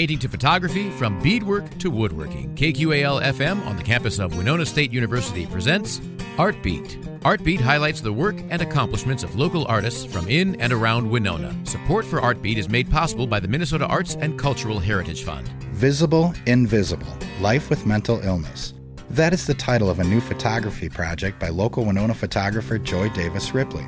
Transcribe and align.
painting 0.00 0.18
to 0.18 0.30
photography, 0.30 0.88
from 0.92 1.20
beadwork 1.22 1.68
to 1.76 1.90
woodworking, 1.90 2.54
KQAL 2.54 3.22
FM 3.22 3.66
on 3.66 3.76
the 3.76 3.82
campus 3.82 4.18
of 4.18 4.34
Winona 4.34 4.64
State 4.64 4.90
University 4.90 5.44
presents 5.44 6.00
Art 6.38 6.56
Beat. 6.62 6.98
Art 7.22 7.44
Beat 7.44 7.60
highlights 7.60 8.00
the 8.00 8.10
work 8.10 8.36
and 8.48 8.62
accomplishments 8.62 9.22
of 9.22 9.36
local 9.36 9.66
artists 9.66 10.06
from 10.06 10.26
in 10.26 10.58
and 10.58 10.72
around 10.72 11.10
Winona. 11.10 11.54
Support 11.66 12.06
for 12.06 12.18
Art 12.18 12.40
Beat 12.40 12.56
is 12.56 12.66
made 12.66 12.90
possible 12.90 13.26
by 13.26 13.40
the 13.40 13.48
Minnesota 13.48 13.84
Arts 13.88 14.14
and 14.14 14.38
Cultural 14.38 14.78
Heritage 14.78 15.22
Fund. 15.22 15.46
Visible, 15.74 16.32
Invisible 16.46 17.14
Life 17.42 17.68
with 17.68 17.84
Mental 17.84 18.20
Illness. 18.20 18.72
That 19.10 19.34
is 19.34 19.46
the 19.46 19.52
title 19.52 19.90
of 19.90 19.98
a 19.98 20.04
new 20.04 20.22
photography 20.22 20.88
project 20.88 21.38
by 21.38 21.50
local 21.50 21.84
Winona 21.84 22.14
photographer 22.14 22.78
Joy 22.78 23.10
Davis 23.10 23.52
Ripley. 23.52 23.84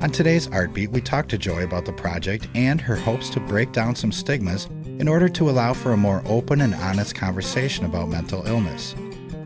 On 0.00 0.10
today's 0.10 0.48
Art 0.48 0.72
Beat, 0.72 0.92
we 0.92 1.02
talk 1.02 1.28
to 1.28 1.36
Joy 1.36 1.62
about 1.62 1.84
the 1.84 1.92
project 1.92 2.48
and 2.54 2.80
her 2.80 2.96
hopes 2.96 3.28
to 3.28 3.40
break 3.40 3.72
down 3.72 3.94
some 3.94 4.12
stigmas 4.12 4.66
in 4.98 5.08
order 5.08 5.28
to 5.28 5.48
allow 5.48 5.72
for 5.72 5.92
a 5.92 5.96
more 5.96 6.22
open 6.26 6.60
and 6.60 6.74
honest 6.74 7.14
conversation 7.14 7.84
about 7.84 8.08
mental 8.08 8.46
illness. 8.46 8.94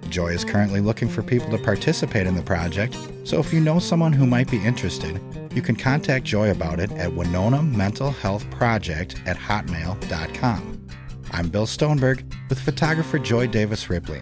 Joy 0.09 0.28
is 0.28 0.45
currently 0.45 0.80
looking 0.80 1.09
for 1.09 1.22
people 1.22 1.50
to 1.50 1.59
participate 1.62 2.27
in 2.27 2.36
the 2.36 2.42
project, 2.42 2.96
so 3.24 3.38
if 3.38 3.52
you 3.52 3.60
know 3.60 3.78
someone 3.78 4.12
who 4.12 4.27
might 4.27 4.50
be 4.50 4.64
interested, 4.64 5.20
you 5.55 5.62
can 5.62 5.77
contact 5.77 6.24
Joy 6.24 6.50
about 6.50 6.80
it 6.80 6.92
at 6.92 7.12
Winona 7.12 7.62
Mental 7.62 8.10
Health 8.10 8.48
Project 8.50 9.20
at 9.27 9.36
hotmail.com. 9.36 10.86
I'm 11.32 11.48
Bill 11.48 11.66
Stoneberg 11.66 12.24
with 12.48 12.60
photographer 12.60 13.19
Joy 13.19 13.47
Davis 13.47 13.91
Ripley 13.91 14.20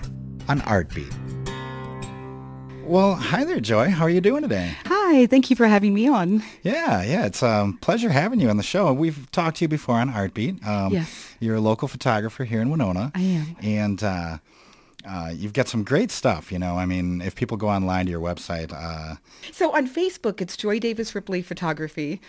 on 0.48 0.61
Artbeat. 0.61 1.23
Well, 2.87 3.15
hi 3.15 3.45
there, 3.45 3.61
Joy. 3.61 3.88
How 3.88 4.05
are 4.05 4.11
you 4.11 4.20
doing 4.20 4.43
today? 4.43 4.77
Hi, 4.84 5.27
thank 5.27 5.48
you 5.48 5.56
for 5.56 5.66
having 5.66 5.95
me 5.95 6.06
on. 6.06 6.42
Yeah, 6.62 7.02
yeah, 7.02 7.25
it's 7.25 7.42
a 7.42 7.48
um, 7.48 7.79
pleasure 7.79 8.11
having 8.11 8.41
you 8.41 8.51
on 8.51 8.59
the 8.59 8.62
show. 8.62 8.92
We've 8.92 9.30
talked 9.30 9.56
to 9.56 9.65
you 9.65 9.69
before 9.69 9.95
on 9.97 10.12
Artbeat. 10.12 10.64
Um, 10.67 10.92
yes. 10.92 11.34
You're 11.41 11.56
a 11.56 11.61
local 11.61 11.89
photographer 11.89 12.45
here 12.45 12.61
in 12.61 12.69
Winona. 12.69 13.11
I 13.14 13.20
am. 13.23 13.56
And 13.62 14.05
uh, 14.05 14.39
uh, 15.08 15.33
you've 15.34 15.55
got 15.55 15.67
some 15.67 15.83
great 15.83 16.11
stuff, 16.11 16.53
you 16.53 16.58
know. 16.58 16.77
I 16.77 16.84
mean, 16.84 17.23
if 17.23 17.34
people 17.34 17.56
go 17.56 17.69
online 17.69 18.05
to 18.05 18.11
your 18.11 18.20
website. 18.20 18.70
Uh... 18.70 19.17
So 19.51 19.75
on 19.75 19.89
Facebook, 19.89 20.42
it's 20.42 20.55
Joy 20.55 20.78
Davis 20.78 21.14
Ripley 21.14 21.41
Photography, 21.41 22.20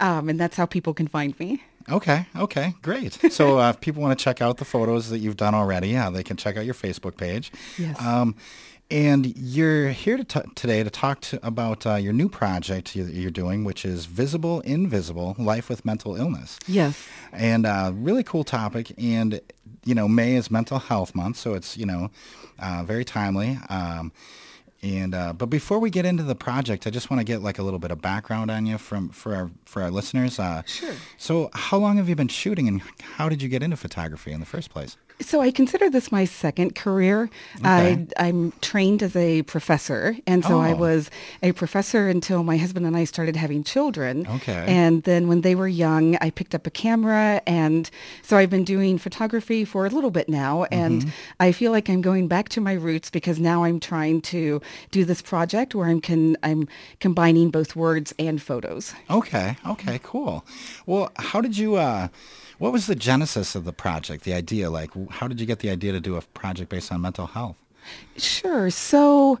um, 0.00 0.28
and 0.28 0.38
that's 0.38 0.56
how 0.56 0.66
people 0.66 0.92
can 0.92 1.08
find 1.08 1.38
me. 1.40 1.62
Okay, 1.90 2.26
okay, 2.36 2.74
great. 2.82 3.18
So 3.30 3.58
uh, 3.58 3.70
if 3.70 3.80
people 3.80 4.00
want 4.00 4.16
to 4.16 4.22
check 4.22 4.40
out 4.40 4.58
the 4.58 4.64
photos 4.64 5.10
that 5.10 5.18
you've 5.18 5.36
done 5.36 5.54
already, 5.54 5.88
yeah, 5.88 6.08
they 6.08 6.22
can 6.22 6.36
check 6.36 6.56
out 6.56 6.64
your 6.64 6.74
Facebook 6.74 7.16
page. 7.16 7.50
Yes. 7.78 8.00
Um, 8.00 8.36
and 8.90 9.36
you're 9.36 9.88
here 9.88 10.16
to 10.16 10.24
t- 10.24 10.48
today 10.54 10.84
to 10.84 10.90
talk 10.90 11.20
to, 11.22 11.44
about 11.44 11.86
uh, 11.86 11.94
your 11.94 12.12
new 12.12 12.28
project 12.28 12.94
that 12.94 13.12
you're 13.12 13.30
doing, 13.30 13.64
which 13.64 13.84
is 13.84 14.04
Visible 14.04 14.60
Invisible 14.60 15.34
Life 15.38 15.68
with 15.68 15.84
Mental 15.84 16.16
Illness. 16.16 16.58
Yes. 16.66 17.08
And 17.32 17.66
uh, 17.66 17.92
really 17.94 18.22
cool 18.22 18.44
topic. 18.44 18.92
And, 18.98 19.40
you 19.84 19.94
know, 19.94 20.06
May 20.06 20.34
is 20.34 20.50
Mental 20.50 20.78
Health 20.78 21.14
Month, 21.14 21.38
so 21.38 21.54
it's, 21.54 21.76
you 21.76 21.86
know, 21.86 22.10
uh, 22.58 22.84
very 22.84 23.04
timely. 23.04 23.58
Um, 23.68 24.12
and 24.84 25.14
uh, 25.14 25.32
but 25.32 25.46
before 25.46 25.78
we 25.78 25.88
get 25.88 26.04
into 26.04 26.22
the 26.22 26.34
project, 26.34 26.86
I 26.86 26.90
just 26.90 27.10
want 27.10 27.20
to 27.20 27.24
get 27.24 27.40
like 27.40 27.58
a 27.58 27.62
little 27.62 27.78
bit 27.78 27.90
of 27.90 28.02
background 28.02 28.50
on 28.50 28.66
you 28.66 28.76
from 28.76 29.08
for 29.08 29.34
our 29.34 29.50
for 29.64 29.82
our 29.82 29.90
listeners. 29.90 30.38
Uh, 30.38 30.62
sure. 30.66 30.94
So, 31.16 31.48
how 31.54 31.78
long 31.78 31.96
have 31.96 32.06
you 32.06 32.14
been 32.14 32.28
shooting, 32.28 32.68
and 32.68 32.82
how 33.16 33.30
did 33.30 33.40
you 33.40 33.48
get 33.48 33.62
into 33.62 33.78
photography 33.78 34.30
in 34.30 34.40
the 34.40 34.46
first 34.46 34.68
place? 34.68 34.98
So 35.20 35.40
I 35.40 35.52
consider 35.52 35.88
this 35.88 36.10
my 36.10 36.24
second 36.24 36.74
career. 36.74 37.30
Okay. 37.60 38.06
I, 38.16 38.26
am 38.26 38.52
trained 38.60 39.02
as 39.02 39.14
a 39.14 39.42
professor, 39.42 40.16
and 40.26 40.44
so 40.44 40.56
oh. 40.56 40.60
I 40.60 40.72
was 40.72 41.08
a 41.42 41.52
professor 41.52 42.08
until 42.08 42.42
my 42.42 42.56
husband 42.56 42.84
and 42.84 42.96
I 42.96 43.04
started 43.04 43.36
having 43.36 43.62
children. 43.62 44.26
Okay. 44.26 44.64
And 44.66 45.04
then 45.04 45.28
when 45.28 45.42
they 45.42 45.54
were 45.54 45.68
young, 45.68 46.16
I 46.20 46.30
picked 46.30 46.54
up 46.54 46.66
a 46.66 46.70
camera, 46.70 47.40
and 47.46 47.88
so 48.22 48.36
I've 48.36 48.50
been 48.50 48.64
doing 48.64 48.98
photography 48.98 49.64
for 49.64 49.86
a 49.86 49.88
little 49.88 50.10
bit 50.10 50.28
now, 50.28 50.64
and 50.64 51.02
mm-hmm. 51.02 51.10
I 51.38 51.52
feel 51.52 51.70
like 51.70 51.88
I'm 51.88 52.02
going 52.02 52.26
back 52.26 52.48
to 52.50 52.60
my 52.60 52.72
roots 52.72 53.08
because 53.08 53.38
now 53.38 53.62
I'm 53.62 53.78
trying 53.78 54.20
to 54.22 54.60
do 54.90 55.04
this 55.04 55.22
project 55.22 55.74
where 55.74 55.88
I'm 55.88 56.00
can 56.00 56.36
I'm 56.42 56.68
combining 56.98 57.50
both 57.50 57.76
words 57.76 58.12
and 58.18 58.42
photos. 58.42 58.94
Okay. 59.08 59.56
Okay. 59.66 60.00
Cool. 60.02 60.44
Well, 60.86 61.12
how 61.16 61.40
did 61.40 61.56
you? 61.56 61.76
Uh, 61.76 62.08
what 62.58 62.72
was 62.72 62.86
the 62.86 62.94
genesis 62.94 63.54
of 63.54 63.64
the 63.64 63.72
project, 63.72 64.24
the 64.24 64.32
idea? 64.32 64.70
Like, 64.70 64.90
how 65.10 65.28
did 65.28 65.40
you 65.40 65.46
get 65.46 65.60
the 65.60 65.70
idea 65.70 65.92
to 65.92 66.00
do 66.00 66.16
a 66.16 66.20
project 66.20 66.70
based 66.70 66.92
on 66.92 67.00
mental 67.00 67.26
health? 67.26 67.56
Sure. 68.16 68.70
So 68.70 69.38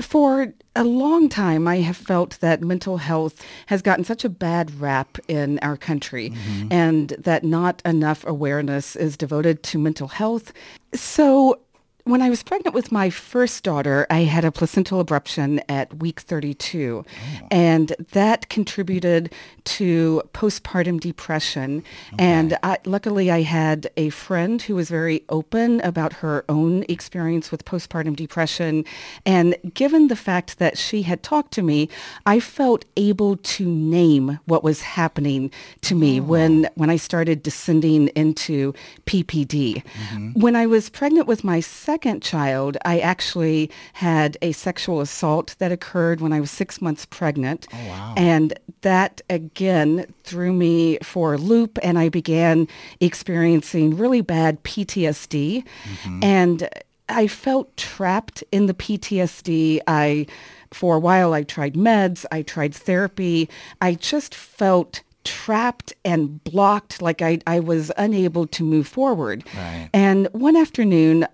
for 0.00 0.52
a 0.74 0.84
long 0.84 1.28
time, 1.28 1.68
I 1.68 1.80
have 1.80 1.96
felt 1.96 2.38
that 2.40 2.62
mental 2.62 2.96
health 2.96 3.44
has 3.66 3.82
gotten 3.82 4.04
such 4.04 4.24
a 4.24 4.28
bad 4.28 4.80
rap 4.80 5.18
in 5.28 5.58
our 5.60 5.76
country 5.76 6.30
mm-hmm. 6.30 6.72
and 6.72 7.10
that 7.18 7.44
not 7.44 7.82
enough 7.84 8.24
awareness 8.26 8.96
is 8.96 9.16
devoted 9.16 9.62
to 9.64 9.78
mental 9.78 10.08
health. 10.08 10.52
So 10.94 11.60
when 12.04 12.20
I 12.20 12.30
was 12.30 12.42
pregnant 12.42 12.74
with 12.74 12.90
my 12.90 13.10
first 13.10 13.62
daughter, 13.62 14.06
I 14.10 14.20
had 14.20 14.44
a 14.44 14.50
placental 14.50 15.04
abruption 15.04 15.62
at 15.68 15.98
week 15.98 16.20
32, 16.20 17.04
oh. 17.06 17.46
and 17.50 17.94
that 18.10 18.48
contributed 18.48 19.32
to 19.64 20.22
postpartum 20.34 20.98
depression. 20.98 21.84
Okay. 22.14 22.24
And 22.24 22.58
I, 22.64 22.78
luckily, 22.84 23.30
I 23.30 23.42
had 23.42 23.88
a 23.96 24.08
friend 24.10 24.60
who 24.60 24.74
was 24.74 24.90
very 24.90 25.24
open 25.28 25.80
about 25.82 26.14
her 26.14 26.44
own 26.48 26.84
experience 26.88 27.52
with 27.52 27.64
postpartum 27.64 28.16
depression. 28.16 28.84
And 29.24 29.54
given 29.72 30.08
the 30.08 30.16
fact 30.16 30.58
that 30.58 30.76
she 30.78 31.02
had 31.02 31.22
talked 31.22 31.52
to 31.54 31.62
me, 31.62 31.88
I 32.26 32.40
felt 32.40 32.84
able 32.96 33.36
to 33.36 33.64
name 33.64 34.40
what 34.46 34.64
was 34.64 34.82
happening 34.82 35.52
to 35.82 35.94
me 35.94 36.18
oh. 36.18 36.24
when, 36.24 36.68
when 36.74 36.90
I 36.90 36.96
started 36.96 37.44
descending 37.44 38.08
into 38.08 38.74
PPD. 39.06 39.84
Mm-hmm. 39.84 40.40
When 40.40 40.56
I 40.56 40.66
was 40.66 40.90
pregnant 40.90 41.28
with 41.28 41.44
my 41.44 41.60
second 41.60 41.91
second 41.92 42.22
child, 42.22 42.78
I 42.86 43.00
actually 43.00 43.70
had 43.92 44.38
a 44.40 44.52
sexual 44.52 45.02
assault 45.02 45.54
that 45.58 45.70
occurred 45.70 46.22
when 46.22 46.32
I 46.32 46.40
was 46.40 46.50
six 46.50 46.80
months 46.80 47.04
pregnant. 47.04 47.66
Oh, 47.70 47.88
wow. 47.88 48.14
And 48.16 48.58
that 48.80 49.20
again 49.28 50.06
threw 50.24 50.54
me 50.54 50.96
for 51.02 51.34
a 51.34 51.36
loop 51.36 51.78
and 51.82 51.98
I 51.98 52.08
began 52.08 52.66
experiencing 53.00 53.98
really 53.98 54.22
bad 54.22 54.62
PTSD. 54.62 55.64
Mm-hmm. 55.64 56.24
And 56.24 56.68
I 57.10 57.26
felt 57.26 57.76
trapped 57.76 58.42
in 58.50 58.64
the 58.64 58.74
PTSD. 58.74 59.80
I, 59.86 60.26
for 60.72 60.96
a 60.96 60.98
while, 60.98 61.34
I 61.34 61.42
tried 61.42 61.74
meds, 61.74 62.24
I 62.32 62.40
tried 62.40 62.74
therapy. 62.74 63.50
I 63.82 63.96
just 63.96 64.34
felt 64.34 65.02
trapped 65.24 65.92
and 66.04 66.42
blocked 66.44 67.00
like 67.00 67.22
I, 67.22 67.38
I 67.46 67.60
was 67.60 67.92
unable 67.96 68.46
to 68.48 68.64
move 68.64 68.86
forward 68.86 69.44
right. 69.56 69.88
and 69.92 70.28
one 70.32 70.56
afternoon 70.56 71.26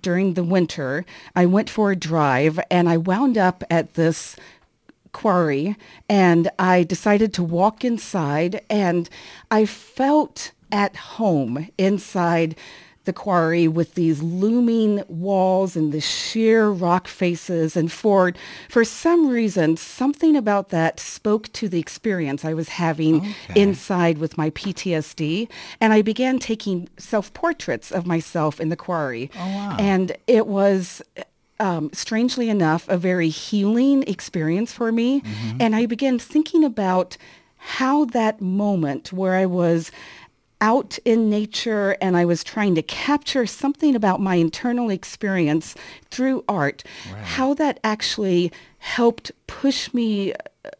during 0.00 0.34
the 0.34 0.44
winter 0.44 1.04
i 1.34 1.46
went 1.46 1.70
for 1.70 1.90
a 1.90 1.96
drive 1.96 2.58
and 2.70 2.88
i 2.88 2.96
wound 2.96 3.38
up 3.38 3.62
at 3.70 3.94
this 3.94 4.36
quarry 5.12 5.76
and 6.08 6.50
i 6.58 6.82
decided 6.82 7.32
to 7.34 7.42
walk 7.42 7.84
inside 7.84 8.62
and 8.68 9.08
i 9.50 9.64
felt 9.64 10.52
at 10.72 10.96
home 10.96 11.68
inside 11.78 12.56
the 13.06 13.12
quarry 13.12 13.66
with 13.66 13.94
these 13.94 14.22
looming 14.22 15.02
walls 15.08 15.74
and 15.74 15.92
the 15.92 16.00
sheer 16.00 16.68
rock 16.68 17.08
faces. 17.08 17.76
And 17.76 17.90
for, 17.90 18.32
for 18.68 18.84
some 18.84 19.28
reason, 19.28 19.76
something 19.76 20.36
about 20.36 20.68
that 20.68 21.00
spoke 21.00 21.50
to 21.54 21.68
the 21.68 21.80
experience 21.80 22.44
I 22.44 22.54
was 22.54 22.68
having 22.68 23.16
okay. 23.16 23.60
inside 23.60 24.18
with 24.18 24.36
my 24.36 24.50
PTSD. 24.50 25.48
And 25.80 25.92
I 25.92 26.02
began 26.02 26.38
taking 26.38 26.88
self-portraits 26.98 27.90
of 27.90 28.06
myself 28.06 28.60
in 28.60 28.68
the 28.68 28.76
quarry. 28.76 29.30
Oh, 29.34 29.46
wow. 29.46 29.76
And 29.78 30.16
it 30.26 30.46
was 30.46 31.02
um, 31.58 31.90
strangely 31.92 32.48
enough, 32.48 32.88
a 32.88 32.98
very 32.98 33.28
healing 33.28 34.02
experience 34.04 34.72
for 34.72 34.92
me. 34.92 35.20
Mm-hmm. 35.20 35.56
And 35.60 35.74
I 35.74 35.86
began 35.86 36.18
thinking 36.18 36.64
about 36.64 37.16
how 37.56 38.04
that 38.06 38.40
moment 38.40 39.12
where 39.12 39.34
I 39.34 39.46
was 39.46 39.90
out 40.66 40.98
in 41.04 41.30
nature 41.30 41.96
and 42.00 42.16
I 42.16 42.24
was 42.24 42.42
trying 42.42 42.74
to 42.74 42.82
capture 42.82 43.46
something 43.46 43.94
about 43.94 44.20
my 44.20 44.34
internal 44.34 44.90
experience 44.90 45.76
through 46.10 46.44
art, 46.48 46.82
how 47.22 47.54
that 47.54 47.78
actually 47.84 48.50
helped 48.86 49.32
push 49.48 49.92
me 49.92 50.32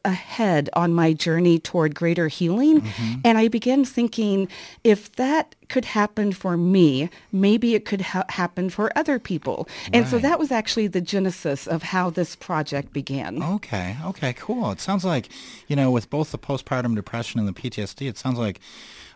ahead 0.04 0.70
on 0.74 0.94
my 0.94 1.12
journey 1.12 1.58
toward 1.58 1.92
greater 1.92 2.28
healing. 2.28 2.80
Mm-hmm. 2.80 3.20
And 3.24 3.36
I 3.36 3.48
began 3.48 3.84
thinking, 3.84 4.48
if 4.84 5.10
that 5.16 5.56
could 5.68 5.84
happen 5.84 6.32
for 6.32 6.56
me, 6.56 7.10
maybe 7.32 7.74
it 7.74 7.84
could 7.84 8.00
ha- 8.00 8.24
happen 8.28 8.70
for 8.70 8.96
other 8.96 9.18
people. 9.18 9.68
Right. 9.86 9.96
And 9.96 10.08
so 10.08 10.18
that 10.18 10.38
was 10.38 10.52
actually 10.52 10.86
the 10.86 11.00
genesis 11.00 11.66
of 11.66 11.82
how 11.82 12.10
this 12.10 12.36
project 12.36 12.92
began. 12.92 13.42
Okay, 13.42 13.96
okay, 14.04 14.32
cool. 14.34 14.70
It 14.70 14.80
sounds 14.80 15.04
like, 15.04 15.28
you 15.66 15.74
know, 15.74 15.90
with 15.90 16.08
both 16.08 16.30
the 16.30 16.38
postpartum 16.38 16.94
depression 16.94 17.40
and 17.40 17.48
the 17.48 17.52
PTSD, 17.52 18.08
it 18.08 18.18
sounds 18.18 18.38
like 18.38 18.60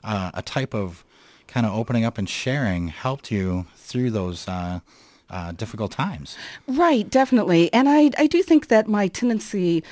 uh, 0.03 0.33
a 0.35 0.43
type 0.43 0.75
of 0.75 1.05
kind 1.47 1.65
of 1.65 1.73
opening 1.73 2.05
up 2.05 2.19
and 2.19 2.29
sharing 2.29 2.89
helped 2.89 3.31
you 3.31 3.67
through 3.77 4.11
those 4.11 4.49
uh, 4.49 4.81
uh, 5.31 5.53
difficult 5.53 5.93
times. 5.93 6.37
Right, 6.67 7.09
definitely. 7.09 7.73
And 7.73 7.89
I, 7.89 8.11
I 8.19 8.27
do 8.27 8.43
think 8.43 8.69
that 8.69 8.89
my 8.89 9.09
tendency 9.09 9.83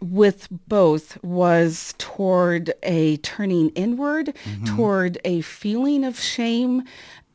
with 0.00 0.48
both 0.68 1.22
was 1.22 1.94
toward 1.98 2.72
a 2.82 3.16
turning 3.18 3.70
inward, 3.70 4.34
mm-hmm. 4.44 4.64
toward 4.76 5.18
a 5.24 5.40
feeling 5.42 6.04
of 6.04 6.18
shame. 6.18 6.82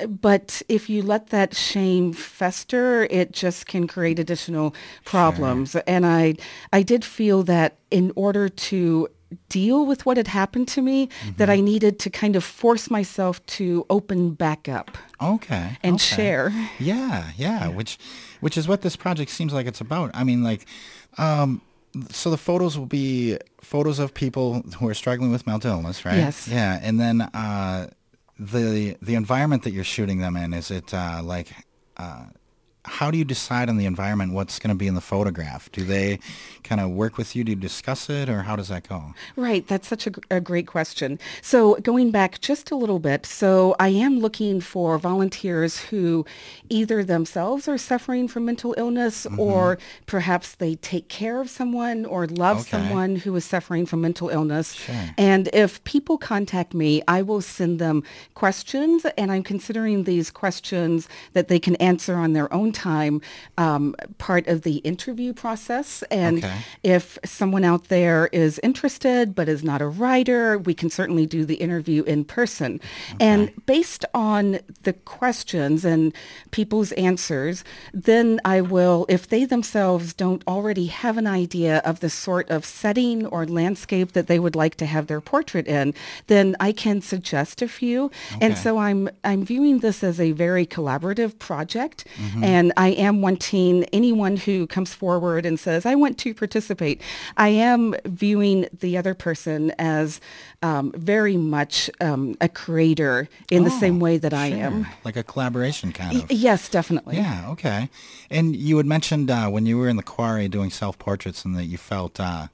But 0.07 0.61
if 0.69 0.89
you 0.89 1.01
let 1.01 1.27
that 1.27 1.55
shame 1.55 2.13
fester, 2.13 3.07
it 3.09 3.31
just 3.31 3.65
can 3.65 3.87
create 3.87 4.19
additional 4.19 4.75
problems. 5.05 5.71
Sure. 5.71 5.83
And 5.87 6.05
I, 6.05 6.35
I 6.71 6.83
did 6.83 7.03
feel 7.03 7.41
that 7.43 7.77
in 7.89 8.11
order 8.15 8.49
to 8.49 9.07
deal 9.49 9.85
with 9.85 10.05
what 10.05 10.17
had 10.17 10.27
happened 10.27 10.67
to 10.69 10.81
me 10.81 11.07
mm-hmm. 11.07 11.31
that 11.37 11.49
I 11.49 11.59
needed 11.59 11.99
to 11.99 12.09
kind 12.09 12.35
of 12.35 12.43
force 12.43 12.89
myself 12.89 13.45
to 13.57 13.85
open 13.89 14.31
back 14.31 14.69
up. 14.69 14.97
Okay. 15.21 15.77
And 15.83 15.95
okay. 15.95 16.15
share. 16.15 16.49
Yeah, 16.79 17.31
yeah, 17.35 17.65
yeah, 17.65 17.67
which 17.67 17.97
which 18.39 18.57
is 18.57 18.67
what 18.67 18.81
this 18.81 18.95
project 18.95 19.31
seems 19.31 19.53
like 19.53 19.67
it's 19.67 19.81
about. 19.81 20.11
I 20.13 20.23
mean 20.23 20.43
like 20.43 20.65
um 21.17 21.61
so 22.11 22.29
the 22.29 22.37
photos 22.37 22.77
will 22.77 22.85
be 22.85 23.37
photos 23.61 23.99
of 23.99 24.13
people 24.13 24.61
who 24.79 24.87
are 24.87 24.93
struggling 24.93 25.31
with 25.31 25.47
mental 25.47 25.71
illness, 25.71 26.05
right? 26.05 26.17
Yes. 26.17 26.47
Yeah, 26.47 26.79
and 26.81 26.99
then 26.99 27.21
uh 27.21 27.89
the 28.39 28.97
the 29.01 29.15
environment 29.15 29.63
that 29.63 29.71
you're 29.71 29.83
shooting 29.83 30.19
them 30.19 30.37
in 30.37 30.53
is 30.53 30.71
it 30.71 30.93
uh 30.93 31.21
like 31.23 31.47
uh 31.97 32.25
how 32.87 33.11
do 33.11 33.17
you 33.17 33.25
decide 33.25 33.69
on 33.69 33.77
the 33.77 33.85
environment 33.85 34.33
what's 34.33 34.59
going 34.59 34.69
to 34.69 34.75
be 34.75 34.87
in 34.87 34.95
the 34.95 35.01
photograph? 35.01 35.71
Do 35.71 35.83
they 35.83 36.19
kind 36.63 36.81
of 36.81 36.91
work 36.91 37.17
with 37.17 37.35
you 37.35 37.43
to 37.45 37.55
discuss 37.55 38.09
it, 38.09 38.29
or 38.29 38.43
how 38.43 38.55
does 38.55 38.67
that 38.69 38.87
go? 38.87 39.13
Right, 39.35 39.67
that's 39.67 39.87
such 39.87 40.07
a, 40.07 40.11
a, 40.31 40.41
great 40.41 40.67
question. 40.67 41.19
So 41.41 41.75
going 41.75 42.11
back 42.11 42.41
just 42.41 42.71
a 42.71 42.75
little 42.75 42.99
bit, 42.99 43.25
so 43.25 43.75
I 43.79 43.89
am 43.89 44.19
looking 44.19 44.59
for 44.61 44.97
volunteers 44.97 45.79
who 45.79 46.25
either 46.69 47.03
themselves 47.03 47.67
are 47.67 47.77
suffering 47.77 48.27
from 48.27 48.45
mental 48.45 48.73
illness, 48.77 49.25
mm-hmm. 49.25 49.39
or 49.39 49.77
perhaps 50.05 50.55
they 50.55 50.75
take 50.75 51.07
care 51.07 51.39
of 51.39 51.49
someone 51.49 52.05
or 52.05 52.27
love 52.27 52.61
okay. 52.61 52.71
someone 52.71 53.15
who 53.15 53.35
is 53.35 53.45
suffering 53.45 53.85
from 53.85 54.01
mental 54.01 54.29
illness. 54.29 54.73
Sure. 54.73 54.95
And 55.17 55.49
if 55.53 55.83
people 55.83 56.17
contact 56.17 56.73
me, 56.73 57.01
I 57.07 57.21
will 57.21 57.41
send 57.41 57.79
them 57.79 58.03
questions, 58.33 59.05
and 59.17 59.31
I'm 59.31 59.43
considering 59.43 60.03
these 60.03 60.31
questions 60.31 61.07
that 61.33 61.47
they 61.47 61.59
can 61.59 61.75
answer 61.77 62.15
on 62.15 62.33
their 62.33 62.53
own 62.53 62.71
time 62.77 63.21
um, 63.57 63.95
part 64.17 64.47
of 64.47 64.61
the 64.61 64.77
interview 64.91 65.33
process. 65.33 66.03
And 66.11 66.37
okay. 66.39 66.59
if 66.83 67.17
someone 67.25 67.65
out 67.65 67.85
there 67.89 68.29
is 68.31 68.59
interested 68.63 69.33
but 69.33 69.49
is 69.49 69.63
not 69.63 69.81
a 69.81 69.87
writer, 69.87 70.57
we 70.57 70.73
can 70.73 70.89
certainly 70.89 71.25
do 71.25 71.41
the 71.45 71.55
interview 71.55 72.03
in 72.03 72.23
person. 72.23 72.79
Okay. 73.15 73.25
And 73.29 73.41
based 73.65 74.05
on 74.13 74.59
the 74.83 74.93
questions 74.93 75.83
and 75.83 76.13
people's 76.51 76.91
answers, 76.93 77.63
then 77.93 78.39
I 78.45 78.61
will, 78.61 79.05
if 79.09 79.27
they 79.27 79.45
themselves 79.45 80.13
don't 80.13 80.43
already 80.47 80.87
have 80.87 81.17
an 81.17 81.27
idea 81.27 81.81
of 81.89 81.99
the 81.99 82.09
sort 82.09 82.49
of 82.49 82.65
setting 82.65 83.25
or 83.33 83.45
landscape 83.45 84.09
that 84.13 84.27
they 84.27 84.39
would 84.39 84.55
like 84.55 84.75
to 84.75 84.85
have 84.85 85.07
their 85.07 85.21
portrait 85.21 85.67
in, 85.67 85.93
then 86.27 86.55
I 86.59 86.71
can 86.71 87.01
suggest 87.01 87.61
a 87.61 87.67
few. 87.67 87.99
Okay. 88.05 88.45
And 88.45 88.57
so 88.57 88.77
I'm 88.77 89.09
I'm 89.23 89.43
viewing 89.43 89.79
this 89.79 90.03
as 90.03 90.19
a 90.19 90.31
very 90.31 90.65
collaborative 90.65 91.33
project. 91.39 92.05
Mm-hmm. 92.17 92.43
And 92.43 92.56
and 92.57 92.73
I 92.75 92.89
am 92.89 93.21
wanting 93.21 93.83
anyone 93.93 94.35
who 94.35 94.65
comes 94.65 94.91
forward 94.91 95.45
and 95.45 95.59
says, 95.59 95.85
I 95.85 95.93
want 95.93 96.17
to 96.19 96.33
participate, 96.33 97.01
I 97.37 97.49
am 97.49 97.93
viewing 98.05 98.67
the 98.73 98.97
other 98.97 99.13
person 99.13 99.71
as 99.77 100.19
um, 100.63 100.91
very 100.95 101.37
much 101.37 101.87
um, 102.01 102.35
a 102.41 102.49
creator 102.49 103.29
in 103.51 103.61
oh, 103.61 103.65
the 103.65 103.69
same 103.69 103.99
way 103.99 104.17
that 104.17 104.31
sure. 104.31 104.39
I 104.39 104.47
am. 104.47 104.87
Like 105.03 105.17
a 105.17 105.23
collaboration 105.23 105.91
kind 105.91 106.23
of. 106.23 106.31
yes, 106.31 106.67
definitely. 106.67 107.17
Yeah, 107.17 107.51
okay. 107.51 107.89
And 108.31 108.55
you 108.55 108.77
had 108.77 108.87
mentioned 108.87 109.29
uh, 109.29 109.49
when 109.49 109.67
you 109.67 109.77
were 109.77 109.87
in 109.87 109.97
the 109.97 110.03
quarry 110.03 110.47
doing 110.47 110.71
self-portraits 110.71 111.45
and 111.45 111.55
that 111.55 111.65
you 111.65 111.77
felt... 111.77 112.19
Uh, 112.19 112.47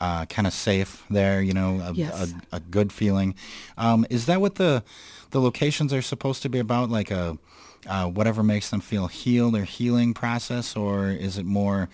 uh, 0.00 0.24
kind 0.26 0.46
of 0.46 0.52
safe 0.52 1.04
there, 1.10 1.42
you 1.42 1.52
know, 1.52 1.80
a, 1.80 1.92
yes. 1.92 2.32
a, 2.52 2.56
a 2.56 2.60
good 2.60 2.92
feeling. 2.92 3.34
Um, 3.76 4.06
is 4.08 4.26
that 4.26 4.40
what 4.40 4.54
the 4.54 4.84
the 5.30 5.40
locations 5.40 5.92
are 5.92 6.02
supposed 6.02 6.40
to 6.42 6.48
be 6.48 6.60
about? 6.60 6.88
Like 6.88 7.10
a 7.10 7.36
uh, 7.86 8.06
whatever 8.06 8.42
makes 8.42 8.70
them 8.70 8.80
feel 8.80 9.06
healed 9.06 9.56
or 9.56 9.64
healing 9.64 10.14
process, 10.14 10.76
or 10.76 11.08
is 11.08 11.38
it 11.38 11.44
more 11.46 11.88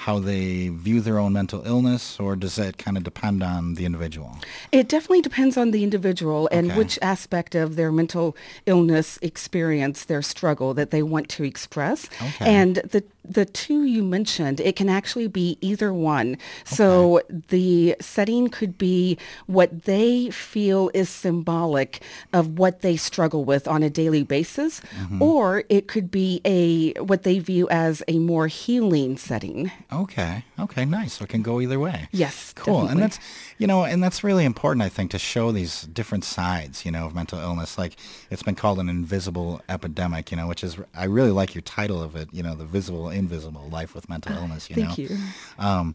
how 0.00 0.18
they 0.18 0.68
view 0.68 1.02
their 1.02 1.18
own 1.18 1.34
mental 1.34 1.62
illness, 1.66 2.18
or 2.18 2.34
does 2.34 2.56
that 2.56 2.78
kind 2.78 2.96
of 2.96 3.04
depend 3.04 3.42
on 3.42 3.74
the 3.74 3.84
individual? 3.84 4.38
It 4.72 4.88
definitely 4.88 5.20
depends 5.20 5.58
on 5.58 5.72
the 5.72 5.84
individual 5.84 6.48
and 6.50 6.68
okay. 6.70 6.78
which 6.78 6.98
aspect 7.02 7.54
of 7.54 7.76
their 7.76 7.92
mental 7.92 8.34
illness 8.64 9.18
experience, 9.20 10.06
their 10.06 10.22
struggle 10.22 10.72
that 10.72 10.90
they 10.90 11.02
want 11.02 11.28
to 11.30 11.44
express. 11.44 12.08
Okay. 12.22 12.46
And 12.46 12.76
the 12.76 13.04
the 13.24 13.44
two 13.44 13.84
you 13.84 14.02
mentioned, 14.02 14.60
it 14.60 14.76
can 14.76 14.88
actually 14.88 15.28
be 15.28 15.58
either 15.60 15.92
one. 15.92 16.32
Okay. 16.32 16.40
So 16.64 17.20
the 17.48 17.96
setting 18.00 18.48
could 18.48 18.78
be 18.78 19.18
what 19.46 19.84
they 19.84 20.30
feel 20.30 20.90
is 20.94 21.08
symbolic 21.08 22.02
of 22.32 22.58
what 22.58 22.80
they 22.80 22.96
struggle 22.96 23.44
with 23.44 23.68
on 23.68 23.82
a 23.82 23.90
daily 23.90 24.22
basis, 24.22 24.80
mm-hmm. 24.80 25.22
or 25.22 25.64
it 25.68 25.88
could 25.88 26.10
be 26.10 26.40
a 26.44 26.92
what 27.00 27.22
they 27.22 27.38
view 27.38 27.68
as 27.70 28.02
a 28.08 28.18
more 28.18 28.46
healing 28.46 29.16
setting. 29.16 29.70
Okay. 29.92 30.44
Okay. 30.58 30.84
Nice. 30.84 31.14
So 31.14 31.24
it 31.24 31.28
can 31.28 31.42
go 31.42 31.60
either 31.60 31.78
way. 31.78 32.08
Yes. 32.12 32.52
Cool. 32.54 32.82
Definitely. 32.82 32.92
And 32.92 33.02
that's 33.02 33.18
you 33.58 33.66
know, 33.66 33.84
and 33.84 34.02
that's 34.02 34.24
really 34.24 34.44
important, 34.44 34.82
I 34.82 34.88
think, 34.88 35.10
to 35.10 35.18
show 35.18 35.52
these 35.52 35.82
different 35.82 36.24
sides, 36.24 36.84
you 36.86 36.90
know, 36.90 37.06
of 37.06 37.14
mental 37.14 37.38
illness. 37.38 37.76
Like 37.76 37.96
it's 38.30 38.42
been 38.42 38.54
called 38.54 38.78
an 38.78 38.88
invisible 38.88 39.60
epidemic, 39.68 40.30
you 40.30 40.36
know, 40.36 40.46
which 40.46 40.64
is 40.64 40.78
I 40.94 41.04
really 41.04 41.30
like 41.30 41.54
your 41.54 41.62
title 41.62 42.02
of 42.02 42.16
it, 42.16 42.28
you 42.32 42.42
know, 42.42 42.54
the 42.54 42.64
visible 42.64 43.09
invisible 43.10 43.68
life 43.68 43.94
with 43.94 44.08
mental 44.08 44.32
ah, 44.34 44.40
illness. 44.40 44.70
You 44.70 44.76
Thank 44.76 44.98
know? 44.98 45.04
you. 45.04 45.18
Um, 45.58 45.94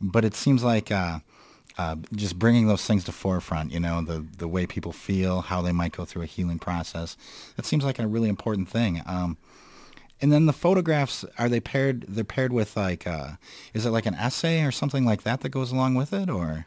but 0.00 0.24
it 0.24 0.34
seems 0.34 0.62
like 0.62 0.90
uh, 0.90 1.20
uh, 1.78 1.96
just 2.14 2.38
bringing 2.38 2.66
those 2.66 2.84
things 2.84 3.04
to 3.04 3.12
forefront, 3.12 3.72
you 3.72 3.80
know, 3.80 4.02
the 4.02 4.26
the 4.38 4.48
way 4.48 4.66
people 4.66 4.92
feel, 4.92 5.42
how 5.42 5.62
they 5.62 5.72
might 5.72 5.92
go 5.92 6.04
through 6.04 6.22
a 6.22 6.26
healing 6.26 6.58
process. 6.58 7.16
That 7.56 7.66
seems 7.66 7.84
like 7.84 7.98
a 7.98 8.06
really 8.06 8.28
important 8.28 8.68
thing. 8.68 9.02
Um, 9.06 9.36
and 10.20 10.32
then 10.32 10.46
the 10.46 10.52
photographs 10.52 11.24
are 11.38 11.48
they 11.48 11.60
paired? 11.60 12.06
They're 12.08 12.24
paired 12.24 12.52
with 12.52 12.76
like, 12.76 13.06
uh, 13.06 13.32
is 13.74 13.84
it 13.84 13.90
like 13.90 14.06
an 14.06 14.14
essay 14.14 14.64
or 14.64 14.70
something 14.70 15.04
like 15.04 15.24
that 15.24 15.42
that 15.42 15.50
goes 15.50 15.72
along 15.72 15.94
with 15.94 16.12
it, 16.12 16.30
or? 16.30 16.66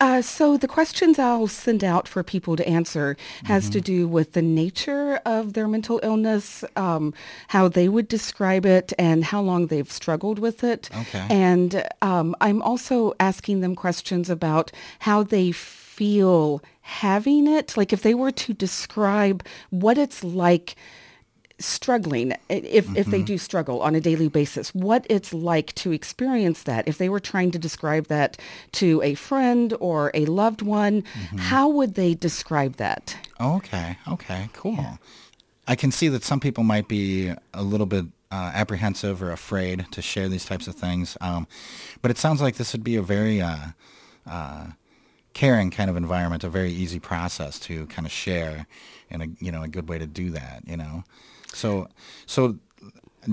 Uh, 0.00 0.22
so 0.22 0.56
the 0.56 0.68
questions 0.68 1.18
I'll 1.18 1.48
send 1.48 1.82
out 1.82 2.06
for 2.06 2.22
people 2.22 2.54
to 2.56 2.66
answer 2.68 3.16
has 3.44 3.64
mm-hmm. 3.64 3.72
to 3.72 3.80
do 3.80 4.08
with 4.08 4.32
the 4.32 4.42
nature 4.42 5.16
of 5.26 5.54
their 5.54 5.66
mental 5.66 5.98
illness, 6.02 6.64
um, 6.76 7.12
how 7.48 7.66
they 7.68 7.88
would 7.88 8.06
describe 8.06 8.64
it, 8.64 8.92
and 8.98 9.24
how 9.24 9.40
long 9.40 9.66
they've 9.66 9.90
struggled 9.90 10.38
with 10.38 10.62
it. 10.62 10.88
Okay. 10.96 11.26
And 11.28 11.88
um, 12.02 12.36
I'm 12.40 12.62
also 12.62 13.14
asking 13.18 13.62
them 13.62 13.74
questions 13.74 14.30
about 14.30 14.70
how 15.00 15.24
they 15.24 15.50
feel 15.50 16.62
having 16.82 17.48
it, 17.48 17.76
like 17.76 17.92
if 17.92 18.02
they 18.02 18.14
were 18.14 18.30
to 18.30 18.52
describe 18.52 19.44
what 19.70 19.98
it's 19.98 20.22
like 20.22 20.76
struggling 21.58 22.32
if, 22.48 22.86
mm-hmm. 22.86 22.96
if 22.96 23.06
they 23.06 23.18
mm-hmm. 23.18 23.24
do 23.24 23.38
struggle 23.38 23.80
on 23.80 23.94
a 23.94 24.00
daily 24.00 24.28
basis 24.28 24.74
what 24.74 25.06
it's 25.08 25.32
like 25.32 25.74
to 25.74 25.90
experience 25.90 26.64
that 26.64 26.86
if 26.86 26.98
they 26.98 27.08
were 27.08 27.20
trying 27.20 27.50
to 27.50 27.58
describe 27.58 28.06
that 28.08 28.36
to 28.72 29.00
a 29.02 29.14
friend 29.14 29.74
or 29.80 30.10
a 30.12 30.26
loved 30.26 30.60
one 30.60 31.02
mm-hmm. 31.02 31.38
how 31.38 31.68
would 31.68 31.94
they 31.94 32.14
describe 32.14 32.76
that 32.76 33.16
okay 33.40 33.96
okay 34.06 34.50
cool 34.52 34.74
yeah. 34.74 34.96
i 35.66 35.74
can 35.74 35.90
see 35.90 36.08
that 36.08 36.22
some 36.22 36.40
people 36.40 36.62
might 36.62 36.88
be 36.88 37.32
a 37.54 37.62
little 37.62 37.86
bit 37.86 38.04
uh, 38.30 38.50
apprehensive 38.54 39.22
or 39.22 39.30
afraid 39.30 39.86
to 39.92 40.02
share 40.02 40.28
these 40.28 40.44
types 40.44 40.66
of 40.66 40.74
things 40.74 41.16
um, 41.22 41.46
but 42.02 42.10
it 42.10 42.18
sounds 42.18 42.42
like 42.42 42.56
this 42.56 42.72
would 42.72 42.84
be 42.84 42.96
a 42.96 43.02
very 43.02 43.40
uh, 43.40 43.68
uh, 44.26 44.66
caring 45.32 45.70
kind 45.70 45.88
of 45.88 45.96
environment 45.96 46.44
a 46.44 46.50
very 46.50 46.70
easy 46.70 46.98
process 46.98 47.58
to 47.58 47.86
kind 47.86 48.04
of 48.04 48.12
share 48.12 48.66
and 49.10 49.22
a 49.22 49.28
you 49.38 49.50
know 49.50 49.62
a 49.62 49.68
good 49.68 49.88
way 49.88 49.98
to 49.98 50.06
do 50.06 50.30
that 50.30 50.62
you 50.66 50.76
know 50.76 51.04
so, 51.56 51.88
so 52.26 52.58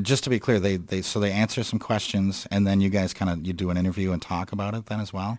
just 0.02 0.24
to 0.24 0.30
be 0.30 0.40
clear, 0.40 0.60
they, 0.60 0.78
they 0.78 1.02
so 1.02 1.20
they 1.20 1.32
answer 1.32 1.64
some 1.64 1.80
questions, 1.80 2.48
and 2.50 2.66
then 2.66 2.82
you 2.82 2.90
guys 2.90 3.14
kind 3.14 3.30
of 3.30 3.46
you 3.46 3.54
do 3.54 3.70
an 3.70 3.78
interview 3.78 4.12
and 4.12 4.22
talk 4.22 4.52
about 4.52 4.74
it 4.74 4.88
then 4.88 5.00
as 5.00 5.14
well. 5.14 5.38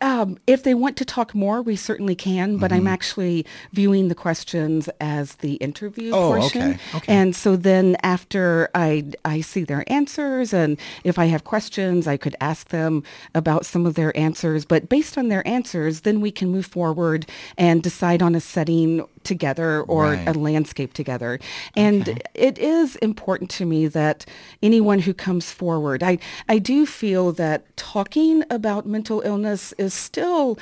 Um, 0.00 0.36
if 0.48 0.64
they 0.64 0.74
want 0.74 0.96
to 0.96 1.04
talk 1.04 1.32
more, 1.32 1.62
we 1.62 1.76
certainly 1.76 2.16
can, 2.16 2.56
but 2.56 2.72
mm-hmm. 2.72 2.80
I'm 2.80 2.86
actually 2.88 3.46
viewing 3.72 4.08
the 4.08 4.16
questions 4.16 4.88
as 5.00 5.36
the 5.36 5.54
interview 5.54 6.10
oh, 6.12 6.32
portion. 6.32 6.62
Okay. 6.62 6.80
okay. 6.96 7.12
And 7.12 7.36
so 7.36 7.54
then 7.54 7.96
after 8.02 8.68
I, 8.74 9.04
I 9.24 9.42
see 9.42 9.62
their 9.62 9.84
answers, 9.86 10.52
and 10.52 10.76
if 11.04 11.20
I 11.20 11.26
have 11.26 11.44
questions, 11.44 12.08
I 12.08 12.16
could 12.16 12.34
ask 12.40 12.70
them 12.70 13.04
about 13.36 13.64
some 13.64 13.86
of 13.86 13.94
their 13.94 14.16
answers. 14.18 14.64
But 14.64 14.88
based 14.88 15.16
on 15.16 15.28
their 15.28 15.46
answers, 15.46 16.00
then 16.00 16.20
we 16.20 16.32
can 16.32 16.50
move 16.50 16.66
forward 16.66 17.24
and 17.56 17.80
decide 17.80 18.22
on 18.22 18.34
a 18.34 18.40
setting 18.40 19.06
together 19.24 19.82
or 19.82 20.12
right. 20.12 20.28
a 20.28 20.32
landscape 20.32 20.92
together. 20.92 21.38
And 21.76 22.08
okay. 22.08 22.20
it 22.34 22.58
is 22.58 22.96
important 22.96 23.50
to 23.52 23.66
me 23.66 23.86
that 23.88 24.24
anyone 24.62 25.00
who 25.00 25.14
comes 25.14 25.50
forward, 25.50 26.02
I, 26.02 26.18
I 26.48 26.58
do 26.58 26.86
feel 26.86 27.32
that 27.32 27.76
talking 27.76 28.44
about 28.50 28.86
mental 28.86 29.20
illness 29.22 29.72
is 29.78 29.94
still 29.94 30.58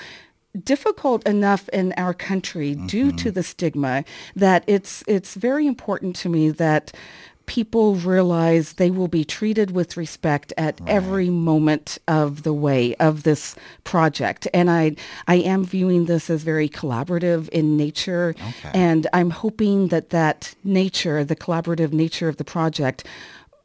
difficult 0.64 1.26
enough 1.26 1.68
in 1.68 1.92
our 1.96 2.12
country 2.12 2.74
mm-hmm. 2.74 2.86
due 2.86 3.12
to 3.12 3.30
the 3.30 3.42
stigma 3.42 4.04
that 4.34 4.64
it's 4.66 5.04
it's 5.06 5.34
very 5.34 5.66
important 5.66 6.16
to 6.16 6.28
me 6.28 6.50
that 6.50 6.92
people 7.50 7.96
realize 7.96 8.74
they 8.74 8.92
will 8.92 9.08
be 9.08 9.24
treated 9.24 9.72
with 9.72 9.96
respect 9.96 10.52
at 10.56 10.78
right. 10.78 10.88
every 10.88 11.28
moment 11.30 11.98
of 12.06 12.44
the 12.44 12.52
way 12.52 12.94
of 13.00 13.24
this 13.24 13.56
project. 13.82 14.46
And 14.54 14.70
I, 14.70 14.94
I 15.26 15.34
am 15.38 15.64
viewing 15.64 16.04
this 16.04 16.30
as 16.30 16.44
very 16.44 16.68
collaborative 16.68 17.48
in 17.48 17.76
nature. 17.76 18.36
Okay. 18.50 18.70
And 18.72 19.08
I'm 19.12 19.30
hoping 19.30 19.88
that 19.88 20.10
that 20.10 20.54
nature, 20.62 21.24
the 21.24 21.34
collaborative 21.34 21.92
nature 21.92 22.28
of 22.28 22.36
the 22.36 22.44
project, 22.44 23.04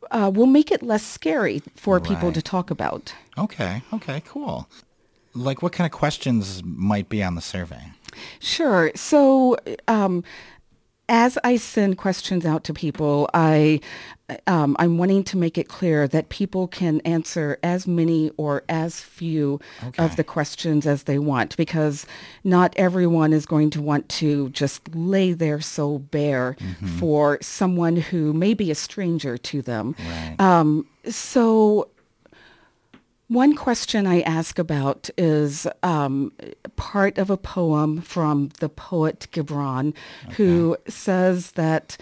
uh, 0.10 0.32
will 0.34 0.48
make 0.48 0.72
it 0.72 0.82
less 0.82 1.06
scary 1.06 1.62
for 1.76 2.00
right. 2.00 2.08
people 2.08 2.32
to 2.32 2.42
talk 2.42 2.72
about. 2.72 3.14
Okay. 3.38 3.84
Okay. 3.94 4.24
Cool. 4.26 4.68
Like, 5.36 5.62
what 5.62 5.74
kind 5.74 5.86
of 5.86 5.92
questions 5.92 6.64
might 6.64 7.08
be 7.08 7.22
on 7.22 7.36
the 7.36 7.42
survey? 7.42 7.92
Sure. 8.40 8.92
So, 8.96 9.58
um, 9.88 10.24
as 11.08 11.38
I 11.44 11.58
send 11.58 11.98
questions 11.98 12.46
out 12.46 12.64
to 12.66 12.74
people, 12.74 13.30
I 13.34 13.82
um, 14.48 14.76
I'm 14.80 14.98
wanting 14.98 15.24
to 15.26 15.38
make 15.38 15.56
it 15.56 15.68
clear 15.68 16.08
that 16.08 16.30
people 16.30 16.68
can 16.68 17.00
answer 17.02 17.60
as 17.62 17.86
many 17.86 18.32
or 18.38 18.64
as 18.68 19.00
few 19.00 19.60
okay. 19.84 20.04
of 20.04 20.16
the 20.16 20.24
questions 20.24 20.88
as 20.88 21.04
they 21.04 21.20
want 21.20 21.56
because 21.58 22.08
not 22.44 22.74
everyone 22.76 23.34
is 23.34 23.46
going 23.46 23.70
to 23.72 23.82
want 23.82 24.10
to 24.10 24.50
just 24.50 24.96
lay 24.96 25.34
their 25.34 25.62
soul 25.62 26.00
bare 26.00 26.58
mm-hmm. 26.60 26.88
for 26.98 27.38
someone 27.42 27.98
who 27.98 28.34
may 28.34 28.56
be 28.56 28.72
a 28.72 28.76
stranger 28.76 29.38
to 29.38 29.62
them. 29.62 29.96
Right. 30.00 30.36
Um, 30.40 30.88
so 31.08 31.90
one 33.28 33.56
question 33.56 34.06
I 34.06 34.22
ask 34.22 34.60
about 34.60 35.10
is 35.18 35.68
um, 35.82 36.32
part 36.76 37.18
of 37.18 37.30
a 37.30 37.38
poem 37.38 38.02
from 38.02 38.50
the 38.60 38.70
poet 38.70 39.28
Gibran, 39.32 39.94
okay. 40.26 40.34
who 40.36 40.78
says 40.88 41.52
that 41.52 41.98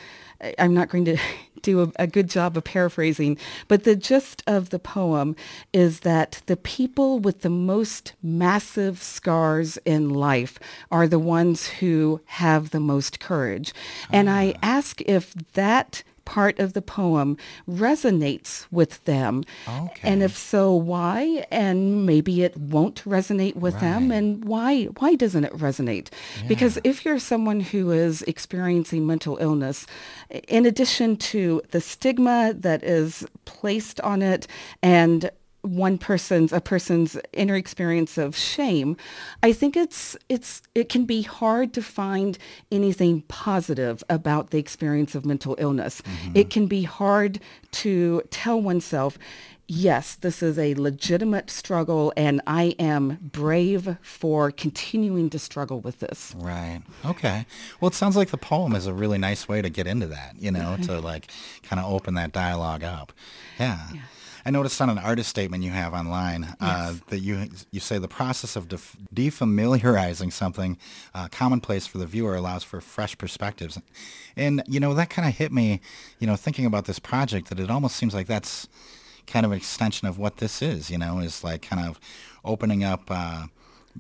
I'm 0.60 0.74
not 0.74 0.90
going 0.90 1.06
to 1.06 1.18
do 1.62 1.82
a, 1.82 1.92
a, 1.98 2.08
good 2.08 2.30
job 2.30 2.58
of 2.58 2.66
paraphrasing, 2.66 3.38
but 3.70 3.86
the 3.86 3.96
gist 3.96 4.44
of 4.46 4.70
the 4.70 4.80
poem 4.80 5.34
is 5.72 6.02
that 6.02 6.42
the 6.48 6.58
people 6.58 7.20
with 7.20 7.40
the 7.40 7.50
most 7.50 8.14
massive 8.22 9.02
scars 9.02 9.78
in 9.86 10.10
life 10.10 10.60
are 10.92 11.08
the 11.08 11.20
ones 11.20 11.68
who 11.68 12.20
have 12.26 12.72
the 12.72 12.82
most 12.82 13.22
courage. 13.22 13.74
And 14.12 14.30
I 14.30 14.56
ah. 14.58 14.60
ask 14.62 15.02
if 15.04 15.34
that 15.54 16.04
part 16.26 16.60
of 16.60 16.74
the 16.74 16.82
poem 16.82 17.38
resonates 17.68 18.66
with 18.72 19.04
them. 19.06 19.44
Okay. 19.68 20.08
And 20.08 20.24
if 20.24 20.38
so, 20.38 20.74
why? 20.74 21.46
And 21.52 22.06
maybe 22.06 22.44
it 22.44 22.58
won't 22.58 23.04
resonate 23.04 23.56
with 23.56 23.76
right. 23.76 23.82
them. 23.82 24.12
And 24.12 24.46
why 24.46 24.86
why 25.00 25.16
doesn't 25.16 25.44
it 25.44 25.54
resonate? 25.54 26.10
Yeah. 26.42 26.48
Because 26.48 26.80
if 26.84 27.06
you're 27.06 27.20
someone 27.20 27.60
who 27.60 27.92
is 27.92 28.22
experiencing 28.24 29.06
mental 29.06 29.38
illness, 29.38 29.86
in 30.48 30.66
addition 30.66 31.18
to 31.18 31.62
the 31.72 31.82
stigma 31.82 32.54
that 32.58 32.84
is 32.84 33.26
placed 33.46 34.00
on 34.02 34.22
it 34.22 34.48
and 34.82 35.30
one 35.64 35.98
person's 35.98 36.52
a 36.52 36.60
person's 36.60 37.18
inner 37.32 37.56
experience 37.56 38.18
of 38.18 38.36
shame 38.36 38.98
i 39.44 39.54
think 39.54 39.78
it's 39.78 40.16
it's 40.28 40.62
it 40.76 40.90
can 40.90 41.06
be 41.06 41.22
hard 41.22 41.74
to 41.74 41.82
find 41.82 42.38
anything 42.70 43.22
positive 43.30 44.04
about 44.10 44.50
the 44.50 44.58
experience 44.58 45.16
of 45.16 45.26
mental 45.26 45.56
illness 45.60 46.02
mm-hmm. 46.02 46.36
it 46.36 46.50
can 46.50 46.68
be 46.68 46.84
hard 46.84 47.40
to 47.72 48.22
tell 48.30 48.62
oneself 48.62 49.18
yes 49.66 50.16
this 50.16 50.44
is 50.44 50.60
a 50.60 50.76
legitimate 50.76 51.50
struggle 51.50 52.12
and 52.18 52.42
i 52.46 52.76
am 52.78 53.18
brave 53.22 53.96
for 54.02 54.52
continuing 54.52 55.30
to 55.30 55.40
struggle 55.40 55.80
with 55.80 56.00
this 56.00 56.36
right 56.40 56.82
okay 57.06 57.46
well 57.80 57.88
it 57.88 57.94
sounds 57.94 58.18
like 58.18 58.32
the 58.32 58.38
poem 58.38 58.76
is 58.76 58.86
a 58.86 58.94
really 58.94 59.18
nice 59.18 59.48
way 59.48 59.62
to 59.62 59.70
get 59.70 59.88
into 59.88 60.08
that 60.08 60.36
you 60.38 60.52
know 60.52 60.76
to 60.82 61.00
like 61.00 61.32
kind 61.64 61.80
of 61.80 61.90
open 61.90 62.16
that 62.16 62.34
dialogue 62.34 62.84
up 62.84 63.14
yeah. 63.58 63.88
yeah. 63.94 64.02
I 64.46 64.52
noticed 64.52 64.82
on 64.82 64.90
an 64.90 64.98
artist 64.98 65.30
statement 65.30 65.64
you 65.64 65.72
have 65.72 65.94
online 65.94 66.44
uh, 66.60 66.92
yes. 66.92 67.02
that 67.08 67.20
you 67.20 67.50
you 67.72 67.80
say 67.80 67.98
the 67.98 68.08
process 68.08 68.56
of 68.56 68.68
def- 68.68 68.98
defamiliarizing 69.14 70.34
something 70.34 70.78
uh, 71.14 71.28
commonplace 71.30 71.88
for 71.88 71.98
the 71.98 72.06
viewer 72.06 72.36
allows 72.36 72.64
for 72.64 72.82
fresh 72.82 73.18
perspectives, 73.18 73.80
and 74.36 74.64
you 74.68 74.80
know 74.80 74.94
that 74.94 75.10
kind 75.10 75.28
of 75.28 75.36
hit 75.36 75.52
me, 75.52 75.80
you 76.20 76.28
know, 76.28 76.36
thinking 76.36 76.66
about 76.66 76.86
this 76.86 77.00
project 77.00 77.50
that 77.50 77.60
it 77.60 77.70
almost 77.70 77.96
seems 77.96 78.14
like 78.14 78.28
that's 78.28 78.68
kind 79.28 79.46
of 79.46 79.52
an 79.52 79.58
extension 79.58 80.08
of 80.08 80.18
what 80.18 80.38
this 80.38 80.62
is. 80.62 80.90
You 80.90 80.98
know, 80.98 81.20
is 81.20 81.44
like 81.44 81.62
kind 81.62 81.88
of 81.88 82.00
opening 82.44 82.84
up. 82.84 83.04
Uh, 83.10 83.46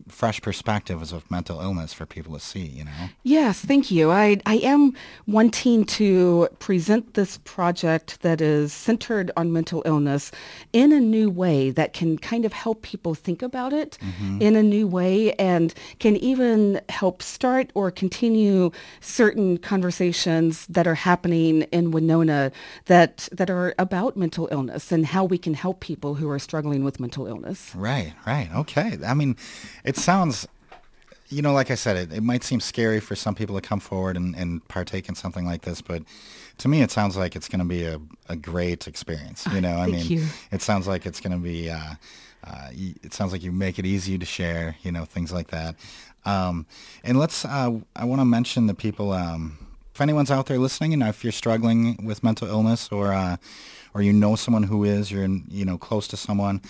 fresh 0.07 0.41
perspectives 0.41 1.11
of 1.11 1.29
mental 1.29 1.61
illness 1.61 1.93
for 1.93 2.05
people 2.05 2.33
to 2.33 2.39
see, 2.39 2.65
you 2.65 2.83
know? 2.83 3.09
Yes, 3.23 3.59
thank 3.59 3.91
you. 3.91 4.11
I, 4.11 4.39
I 4.45 4.55
am 4.57 4.93
wanting 5.27 5.85
to 5.85 6.47
present 6.59 7.13
this 7.13 7.37
project 7.39 8.21
that 8.21 8.41
is 8.41 8.73
centered 8.73 9.31
on 9.37 9.53
mental 9.53 9.83
illness 9.85 10.31
in 10.73 10.91
a 10.91 10.99
new 10.99 11.29
way 11.29 11.69
that 11.71 11.93
can 11.93 12.17
kind 12.17 12.45
of 12.45 12.53
help 12.53 12.81
people 12.81 13.13
think 13.15 13.41
about 13.41 13.73
it 13.73 13.97
mm-hmm. 14.01 14.41
in 14.41 14.55
a 14.55 14.63
new 14.63 14.87
way 14.87 15.33
and 15.33 15.73
can 15.99 16.15
even 16.17 16.81
help 16.89 17.21
start 17.21 17.71
or 17.73 17.91
continue 17.91 18.71
certain 18.99 19.57
conversations 19.57 20.65
that 20.67 20.87
are 20.87 20.95
happening 20.95 21.63
in 21.71 21.91
Winona 21.91 22.51
that, 22.85 23.29
that 23.31 23.49
are 23.49 23.73
about 23.77 24.17
mental 24.17 24.47
illness 24.51 24.91
and 24.91 25.05
how 25.05 25.23
we 25.23 25.37
can 25.37 25.53
help 25.53 25.79
people 25.79 26.15
who 26.15 26.29
are 26.29 26.39
struggling 26.39 26.83
with 26.83 26.99
mental 26.99 27.27
illness. 27.27 27.71
Right, 27.75 28.13
right. 28.25 28.49
Okay. 28.55 28.97
I 29.05 29.13
mean, 29.13 29.35
it 29.83 29.97
sounds, 29.97 30.47
you 31.29 31.41
know, 31.41 31.53
like 31.53 31.71
I 31.71 31.75
said, 31.75 31.97
it, 31.97 32.13
it 32.13 32.23
might 32.23 32.43
seem 32.43 32.59
scary 32.59 32.99
for 32.99 33.15
some 33.15 33.35
people 33.35 33.55
to 33.55 33.61
come 33.61 33.79
forward 33.79 34.17
and, 34.17 34.35
and 34.35 34.65
partake 34.67 35.09
in 35.09 35.15
something 35.15 35.45
like 35.45 35.63
this, 35.63 35.81
but 35.81 36.03
to 36.59 36.67
me, 36.67 36.81
it 36.81 36.91
sounds 36.91 37.17
like 37.17 37.35
it's 37.35 37.49
going 37.49 37.59
to 37.59 37.65
be 37.65 37.83
a, 37.85 37.99
a 38.29 38.35
great 38.35 38.87
experience. 38.87 39.45
You 39.53 39.61
know, 39.61 39.77
I 39.77 39.87
mean, 39.87 40.05
you. 40.05 40.27
it 40.51 40.61
sounds 40.61 40.87
like 40.87 41.05
it's 41.05 41.19
going 41.19 41.33
to 41.33 41.43
be, 41.43 41.69
uh, 41.69 41.95
uh, 42.43 42.69
it 42.71 43.13
sounds 43.13 43.31
like 43.31 43.41
you 43.41 43.51
make 43.51 43.79
it 43.79 43.85
easy 43.85 44.17
to 44.17 44.25
share, 44.25 44.75
you 44.83 44.91
know, 44.91 45.05
things 45.05 45.31
like 45.31 45.47
that. 45.47 45.75
Um, 46.25 46.65
and 47.03 47.17
let's, 47.17 47.43
uh, 47.43 47.79
I 47.95 48.05
want 48.05 48.21
to 48.21 48.25
mention 48.25 48.67
the 48.67 48.73
people, 48.73 49.11
um, 49.11 49.57
if 49.93 50.01
anyone's 50.01 50.31
out 50.31 50.47
there 50.47 50.57
listening 50.57 50.91
and 50.93 51.03
if 51.03 51.23
you're 51.23 51.31
struggling 51.31 52.03
with 52.03 52.23
mental 52.23 52.47
illness 52.47 52.91
or, 52.91 53.13
uh, 53.13 53.37
or 53.93 54.01
you 54.01 54.11
know 54.11 54.35
someone 54.35 54.63
who 54.63 54.83
is, 54.83 55.11
you're 55.11 55.23
in, 55.23 55.45
you 55.49 55.63
know, 55.65 55.77
close 55.77 56.07
to 56.07 56.17
someone, 56.17 56.61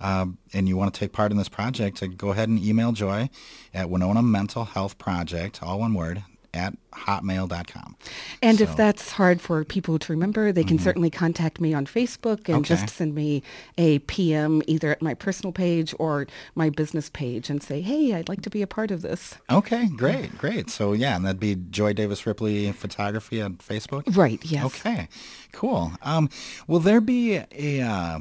uh, 0.00 0.26
and 0.52 0.68
you 0.68 0.76
want 0.76 0.92
to 0.92 0.98
take 0.98 1.12
part 1.12 1.30
in 1.30 1.38
this 1.38 1.48
project, 1.48 1.98
to 1.98 2.08
go 2.08 2.30
ahead 2.30 2.48
and 2.48 2.58
email 2.58 2.90
Joy 2.90 3.30
at 3.72 3.88
Winona 3.88 4.20
Mental 4.20 4.64
Health 4.64 4.98
Project, 4.98 5.62
all 5.62 5.78
one 5.78 5.94
word, 5.94 6.24
at 6.54 6.74
hotmail.com. 6.92 7.96
And 8.42 8.58
so. 8.58 8.64
if 8.64 8.76
that's 8.76 9.12
hard 9.12 9.40
for 9.40 9.64
people 9.64 9.98
to 9.98 10.12
remember, 10.12 10.52
they 10.52 10.64
can 10.64 10.76
mm-hmm. 10.76 10.84
certainly 10.84 11.10
contact 11.10 11.60
me 11.60 11.72
on 11.72 11.86
Facebook 11.86 12.48
and 12.48 12.58
okay. 12.58 12.68
just 12.68 12.90
send 12.90 13.14
me 13.14 13.42
a 13.78 14.00
PM 14.00 14.62
either 14.66 14.90
at 14.90 15.02
my 15.02 15.14
personal 15.14 15.52
page 15.52 15.94
or 15.98 16.26
my 16.54 16.70
business 16.70 17.08
page 17.10 17.48
and 17.48 17.62
say, 17.62 17.80
hey, 17.80 18.14
I'd 18.14 18.28
like 18.28 18.42
to 18.42 18.50
be 18.50 18.62
a 18.62 18.66
part 18.66 18.90
of 18.90 19.02
this. 19.02 19.36
Okay, 19.50 19.88
great, 19.88 20.36
great. 20.38 20.70
So 20.70 20.92
yeah, 20.92 21.16
and 21.16 21.24
that'd 21.24 21.40
be 21.40 21.54
Joy 21.54 21.92
Davis 21.92 22.26
Ripley 22.26 22.70
Photography 22.72 23.40
on 23.40 23.56
Facebook? 23.56 24.16
Right, 24.16 24.40
yes. 24.44 24.64
Okay, 24.66 25.08
cool. 25.52 25.92
Um, 26.02 26.28
will 26.66 26.80
there 26.80 27.00
be 27.00 27.40
a... 27.52 27.80
Uh, 27.80 28.18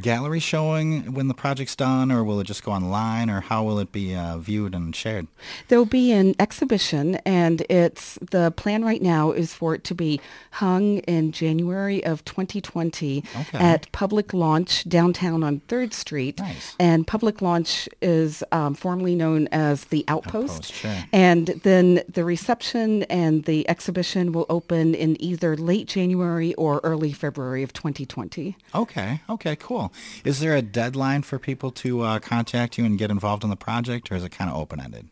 gallery 0.00 0.40
showing 0.40 1.14
when 1.14 1.28
the 1.28 1.34
project's 1.34 1.76
done, 1.76 2.10
or 2.10 2.24
will 2.24 2.40
it 2.40 2.44
just 2.44 2.64
go 2.64 2.72
online, 2.72 3.30
or 3.30 3.40
how 3.40 3.62
will 3.62 3.78
it 3.78 3.92
be 3.92 4.14
uh, 4.14 4.38
viewed 4.38 4.74
and 4.74 4.94
shared? 4.94 5.26
There 5.68 5.78
will 5.78 5.86
be 5.86 6.12
an 6.12 6.34
exhibition, 6.38 7.16
and 7.26 7.64
it's 7.68 8.18
the 8.20 8.50
plan 8.52 8.84
right 8.84 9.02
now 9.02 9.32
is 9.32 9.54
for 9.54 9.74
it 9.74 9.84
to 9.84 9.94
be 9.94 10.20
hung 10.52 10.98
in 10.98 11.32
January 11.32 12.04
of 12.04 12.24
2020 12.24 13.24
okay. 13.36 13.58
at 13.58 13.90
Public 13.92 14.34
Launch 14.34 14.88
downtown 14.88 15.42
on 15.42 15.60
Third 15.60 15.94
Street. 15.94 16.38
Nice. 16.38 16.74
And 16.78 17.06
Public 17.06 17.40
Launch 17.40 17.88
is 18.02 18.42
um, 18.52 18.74
formerly 18.74 19.14
known 19.14 19.48
as 19.52 19.86
the 19.86 20.04
Outpost. 20.08 20.54
Outpost 20.54 20.72
sure. 20.72 20.96
And 21.12 21.46
then 21.46 22.02
the 22.08 22.24
reception 22.24 23.04
and 23.04 23.44
the 23.44 23.68
exhibition 23.68 24.32
will 24.32 24.46
open 24.48 24.94
in 24.94 25.20
either 25.22 25.56
late 25.56 25.88
January 25.88 26.54
or 26.54 26.80
early 26.82 27.12
February 27.12 27.62
of 27.62 27.72
2020. 27.72 28.56
Okay. 28.74 29.20
Okay. 29.28 29.56
Cool. 29.56 29.83
Is 30.24 30.40
there 30.40 30.54
a 30.54 30.62
deadline 30.62 31.22
for 31.22 31.38
people 31.38 31.70
to 31.72 32.02
uh, 32.02 32.18
contact 32.18 32.78
you 32.78 32.84
and 32.84 32.98
get 32.98 33.10
involved 33.10 33.44
in 33.44 33.50
the 33.50 33.56
project, 33.56 34.10
or 34.10 34.16
is 34.16 34.24
it 34.24 34.30
kind 34.30 34.50
of 34.50 34.56
open-ended? 34.56 35.08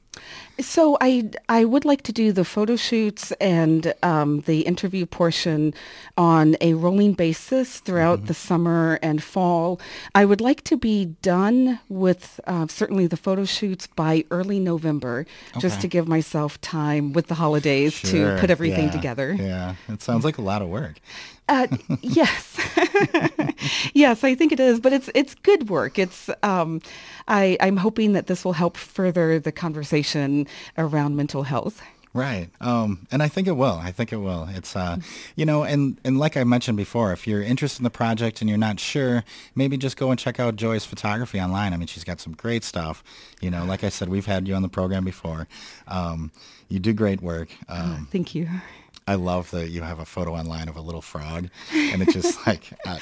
So 0.60 0.98
I 1.00 1.30
I 1.48 1.64
would 1.64 1.84
like 1.84 2.02
to 2.02 2.12
do 2.12 2.30
the 2.30 2.44
photo 2.44 2.76
shoots 2.76 3.32
and 3.32 3.94
um, 4.02 4.40
the 4.42 4.60
interview 4.60 5.06
portion 5.06 5.72
on 6.18 6.56
a 6.60 6.74
rolling 6.74 7.14
basis 7.14 7.80
throughout 7.80 8.18
mm-hmm. 8.18 8.26
the 8.26 8.34
summer 8.34 8.98
and 9.02 9.22
fall. 9.22 9.80
I 10.14 10.24
would 10.26 10.40
like 10.40 10.62
to 10.64 10.76
be 10.76 11.06
done 11.22 11.80
with 11.88 12.38
uh, 12.46 12.66
certainly 12.68 13.06
the 13.06 13.16
photo 13.16 13.44
shoots 13.44 13.86
by 13.86 14.24
early 14.30 14.60
November, 14.60 15.26
okay. 15.52 15.60
just 15.60 15.80
to 15.80 15.88
give 15.88 16.06
myself 16.06 16.60
time 16.60 17.14
with 17.14 17.28
the 17.28 17.34
holidays 17.34 17.94
sure. 17.94 18.34
to 18.34 18.40
put 18.40 18.50
everything 18.50 18.86
yeah. 18.86 18.90
together. 18.90 19.32
Yeah, 19.32 19.74
it 19.88 20.02
sounds 20.02 20.24
like 20.24 20.36
a 20.36 20.42
lot 20.42 20.60
of 20.60 20.68
work. 20.68 21.00
Uh, 21.48 21.66
yes, 22.02 22.56
yes, 23.94 24.22
I 24.22 24.34
think 24.34 24.52
it 24.52 24.60
is, 24.60 24.80
but 24.80 24.92
it's 24.92 25.10
it's 25.14 25.34
good 25.34 25.68
work. 25.68 25.98
It's 25.98 26.30
um, 26.42 26.80
I 27.28 27.56
I'm 27.60 27.76
hoping 27.76 28.12
that 28.12 28.26
this 28.26 28.44
will 28.44 28.54
help 28.54 28.76
further 28.76 29.38
the 29.38 29.52
conversation 29.52 30.46
around 30.76 31.16
mental 31.16 31.44
health. 31.44 31.82
Right. 32.14 32.50
Um, 32.60 33.06
and 33.10 33.22
I 33.22 33.28
think 33.28 33.48
it 33.48 33.52
will. 33.52 33.80
I 33.82 33.90
think 33.90 34.12
it 34.12 34.18
will. 34.18 34.46
It's, 34.50 34.76
uh, 34.76 34.98
you 35.34 35.46
know, 35.46 35.64
and, 35.64 35.98
and 36.04 36.18
like 36.18 36.36
I 36.36 36.44
mentioned 36.44 36.76
before, 36.76 37.10
if 37.12 37.26
you're 37.26 37.42
interested 37.42 37.80
in 37.80 37.84
the 37.84 37.90
project 37.90 38.42
and 38.42 38.50
you're 38.50 38.58
not 38.58 38.78
sure, 38.78 39.24
maybe 39.54 39.78
just 39.78 39.96
go 39.96 40.10
and 40.10 40.20
check 40.20 40.38
out 40.38 40.56
Joy's 40.56 40.84
photography 40.84 41.40
online. 41.40 41.72
I 41.72 41.78
mean, 41.78 41.86
she's 41.86 42.04
got 42.04 42.20
some 42.20 42.34
great 42.34 42.64
stuff. 42.64 43.02
You 43.40 43.50
know, 43.50 43.64
like 43.64 43.82
I 43.82 43.88
said, 43.88 44.10
we've 44.10 44.26
had 44.26 44.46
you 44.46 44.54
on 44.54 44.60
the 44.60 44.68
program 44.68 45.04
before. 45.04 45.48
Um, 45.88 46.32
you 46.68 46.78
do 46.80 46.92
great 46.92 47.22
work. 47.22 47.48
Um, 47.68 48.08
Thank 48.10 48.34
you. 48.34 48.46
I 49.06 49.16
love 49.16 49.50
that 49.50 49.70
you 49.70 49.82
have 49.82 49.98
a 49.98 50.04
photo 50.04 50.34
online 50.34 50.68
of 50.68 50.76
a 50.76 50.80
little 50.80 51.02
frog, 51.02 51.48
and 51.74 52.02
it's 52.02 52.12
just 52.12 52.46
like 52.46 52.70
I, 52.86 52.98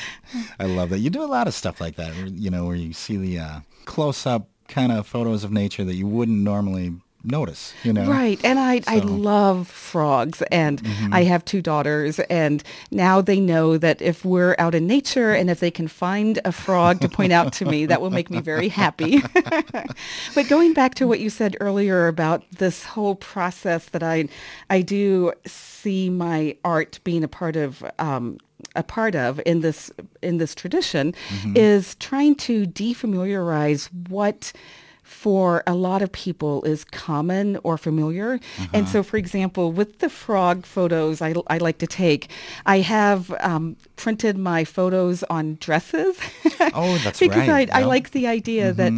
I 0.59 0.64
love 0.66 0.90
that 0.90 0.99
you 0.99 1.11
do 1.11 1.23
a 1.23 1.26
lot 1.26 1.47
of 1.47 1.54
stuff 1.54 1.80
like 1.80 1.97
that. 1.97 2.14
You 2.30 2.50
know, 2.50 2.66
where 2.66 2.76
you 2.76 2.92
see 2.92 3.16
the 3.16 3.38
uh, 3.38 3.61
close-up 3.85 4.49
kind 4.69 4.92
of 4.92 5.07
photos 5.07 5.45
of 5.45 5.52
nature 5.52 5.85
that 5.85 5.95
you 5.95 6.07
wouldn't 6.07 6.38
normally 6.38 6.95
notice, 7.23 7.75
you 7.83 7.93
know? 7.93 8.09
Right. 8.09 8.41
And 8.45 8.59
I, 8.59 8.81
I 8.87 8.99
love 8.99 9.69
frogs 9.69 10.43
and 10.50 10.83
I 11.12 11.25
have 11.25 11.45
two 11.45 11.62
daughters 11.62 12.19
and 12.21 12.62
now 12.91 13.21
they 13.21 13.41
know 13.41 13.77
that 13.79 14.00
if 14.00 14.25
we're 14.25 14.57
out 14.59 14.75
in 14.75 14.87
nature 14.87 15.33
and 15.33 15.50
if 15.50 15.61
they 15.61 15.71
can 15.71 15.89
find 15.89 16.39
a 16.45 16.53
frog 16.53 17.00
to 17.00 17.09
point 17.09 17.33
out 17.33 17.53
to 17.55 17.65
me, 17.65 17.87
that 17.87 18.00
will 18.00 18.11
make 18.11 18.31
me 18.31 18.41
very 18.41 18.69
happy. 18.69 19.23
but 20.35 20.49
going 20.49 20.73
back 20.73 20.95
to 20.97 21.07
what 21.07 21.21
you 21.21 21.31
said 21.31 21.57
earlier 21.61 22.07
about 22.07 22.43
this 22.53 22.85
whole 22.85 23.15
process 23.17 23.87
that 23.87 24.03
I, 24.03 24.29
I 24.69 24.83
do 24.83 25.33
see 25.47 26.11
my 26.11 26.57
art 26.65 27.00
being 27.05 27.25
a 27.25 27.29
part 27.29 27.57
of, 27.57 27.85
um, 27.99 28.39
a 28.77 28.83
part 28.83 29.15
of 29.15 29.41
in 29.47 29.61
this 29.61 29.91
in 30.23 30.37
this 30.37 30.55
tradition 30.55 31.15
is 31.55 31.95
trying 31.97 32.35
to 32.37 32.67
defamiliarize 32.67 33.89
what 34.09 34.53
for 35.11 35.62
a 35.67 35.75
lot 35.75 36.02
of 36.02 36.11
people 36.12 36.62
is 36.62 36.85
common 36.85 37.59
or 37.64 37.76
familiar. 37.76 38.38
And 38.73 38.88
so, 38.88 39.02
for 39.02 39.17
example, 39.17 39.73
with 39.73 39.99
the 39.99 40.09
frog 40.09 40.64
photos 40.64 41.21
I, 41.21 41.35
I 41.49 41.59
like 41.59 41.79
to 41.79 41.87
take, 41.87 42.31
I 42.64 42.79
have 42.79 43.35
um, 43.40 43.76
printed 43.97 44.38
my 44.38 44.64
photos 44.64 45.25
on 45.25 45.57
dresses. 45.61 46.17
Oh, 46.73 46.97
that's 46.99 47.19
because 47.26 47.49
right. 47.49 47.69
I, 47.73 47.79
I 47.79 47.81
Yep. 47.81 47.88
like 47.88 48.11
the 48.12 48.26
idea 48.29 48.73
that 48.73 48.93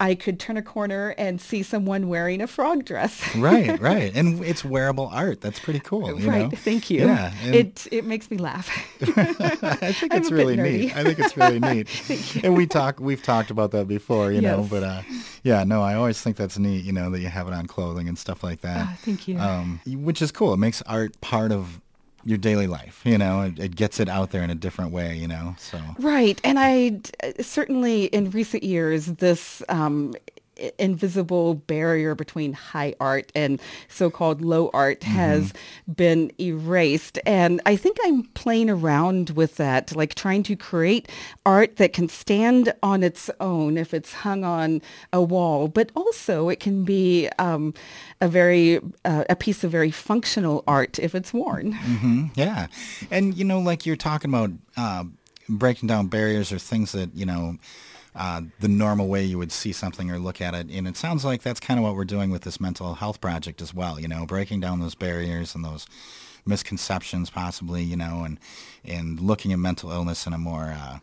I 0.00 0.14
could 0.14 0.38
turn 0.38 0.56
a 0.56 0.62
corner 0.62 1.14
and 1.18 1.40
see 1.40 1.62
someone 1.62 2.08
wearing 2.08 2.40
a 2.40 2.46
frog 2.46 2.84
dress. 2.84 3.34
right, 3.36 3.78
right. 3.80 4.14
And 4.14 4.44
it's 4.44 4.64
wearable 4.64 5.08
art. 5.12 5.40
That's 5.40 5.58
pretty 5.58 5.80
cool. 5.80 6.18
You 6.20 6.28
right. 6.28 6.50
know? 6.50 6.56
Thank 6.56 6.90
you. 6.90 7.06
Yeah. 7.06 7.32
and 7.42 7.54
it 7.54 7.86
it 7.90 8.04
makes 8.04 8.30
me 8.30 8.38
laugh. 8.38 8.68
I 9.02 9.92
think 9.92 10.14
it's 10.14 10.30
really 10.30 10.56
neat. 10.56 10.96
I 10.96 11.04
think 11.04 11.18
it's 11.18 11.36
really 11.36 11.60
neat. 11.60 12.44
And 12.44 12.56
we 12.56 12.66
talk 12.66 13.00
we've 13.00 13.22
talked 13.22 13.50
about 13.50 13.70
that 13.72 13.88
before, 13.88 14.32
you 14.32 14.40
know, 14.40 14.66
but 14.68 14.82
uh 14.82 15.02
yeah, 15.42 15.64
no, 15.64 15.82
I 15.82 15.94
always 15.94 16.20
think 16.20 16.36
that's 16.36 16.58
neat, 16.58 16.84
you 16.84 16.92
know, 16.92 17.10
that 17.10 17.20
you 17.20 17.28
have 17.28 17.48
it 17.48 17.54
on 17.54 17.66
clothing 17.66 18.08
and 18.08 18.18
stuff 18.18 18.42
like 18.42 18.62
that. 18.62 18.86
Ah, 18.88 18.96
thank 19.02 19.28
you. 19.28 19.38
Um 19.38 19.80
which 19.86 20.22
is 20.22 20.32
cool. 20.32 20.52
It 20.52 20.58
makes 20.58 20.82
art 20.82 21.20
part 21.20 21.52
of 21.52 21.80
your 22.26 22.38
daily 22.38 22.66
life, 22.66 23.00
you 23.04 23.16
know. 23.16 23.42
It, 23.42 23.58
it 23.58 23.76
gets 23.76 24.00
it 24.00 24.08
out 24.08 24.32
there 24.32 24.42
in 24.42 24.50
a 24.50 24.54
different 24.54 24.90
way, 24.90 25.16
you 25.16 25.28
know. 25.28 25.54
So 25.58 25.80
Right. 25.98 26.40
And 26.42 26.58
I 26.58 27.00
certainly 27.40 28.06
in 28.06 28.30
recent 28.30 28.64
years, 28.64 29.06
this 29.06 29.62
um, 29.68 30.12
invisible 30.78 31.54
barrier 31.54 32.14
between 32.14 32.52
high 32.52 32.94
art 33.00 33.30
and 33.34 33.60
so-called 33.88 34.40
low 34.40 34.70
art 34.72 35.02
has 35.04 35.52
been 35.92 36.32
erased. 36.40 37.18
And 37.26 37.60
I 37.66 37.76
think 37.76 37.98
I'm 38.04 38.24
playing 38.34 38.70
around 38.70 39.30
with 39.30 39.56
that, 39.56 39.94
like 39.94 40.14
trying 40.14 40.42
to 40.44 40.56
create 40.56 41.08
art 41.44 41.76
that 41.76 41.92
can 41.92 42.08
stand 42.08 42.72
on 42.82 43.02
its 43.02 43.30
own 43.40 43.76
if 43.76 43.92
it's 43.92 44.12
hung 44.12 44.44
on 44.44 44.80
a 45.12 45.22
wall, 45.22 45.68
but 45.68 45.90
also 45.94 46.48
it 46.48 46.60
can 46.60 46.84
be 46.84 47.28
um, 47.38 47.74
a 48.20 48.28
very, 48.28 48.80
uh, 49.04 49.24
a 49.28 49.36
piece 49.36 49.62
of 49.62 49.70
very 49.70 49.90
functional 49.90 50.64
art 50.66 50.98
if 50.98 51.14
it's 51.14 51.32
worn. 51.32 51.74
Mhm, 51.74 52.30
yeah. 52.34 52.68
And 53.10 53.36
you 53.36 53.44
know, 53.44 53.60
like 53.60 53.84
you're 53.84 53.96
talking 53.96 54.30
about 54.30 54.50
uh, 54.76 55.04
breaking 55.48 55.88
down 55.88 56.06
barriers 56.08 56.50
or 56.52 56.58
things 56.58 56.92
that, 56.92 57.14
you 57.14 57.26
know, 57.26 57.56
uh, 58.16 58.40
the 58.60 58.68
normal 58.68 59.08
way 59.08 59.22
you 59.22 59.38
would 59.38 59.52
see 59.52 59.72
something 59.72 60.10
or 60.10 60.18
look 60.18 60.40
at 60.40 60.54
it. 60.54 60.68
And 60.70 60.88
it 60.88 60.96
sounds 60.96 61.24
like 61.24 61.42
that's 61.42 61.60
kind 61.60 61.78
of 61.78 61.84
what 61.84 61.94
we're 61.94 62.04
doing 62.04 62.30
with 62.30 62.42
this 62.42 62.60
mental 62.60 62.94
health 62.94 63.20
project 63.20 63.60
as 63.60 63.74
well, 63.74 64.00
you 64.00 64.08
know, 64.08 64.24
breaking 64.26 64.60
down 64.60 64.80
those 64.80 64.94
barriers 64.94 65.54
and 65.54 65.64
those 65.64 65.86
misconceptions 66.46 67.28
possibly, 67.28 67.82
you 67.82 67.96
know, 67.96 68.22
and, 68.24 68.38
and 68.84 69.20
looking 69.20 69.52
at 69.52 69.58
mental 69.58 69.90
illness 69.90 70.26
in 70.26 70.32
a 70.32 70.38
more, 70.38 70.74
uh, 70.76 70.98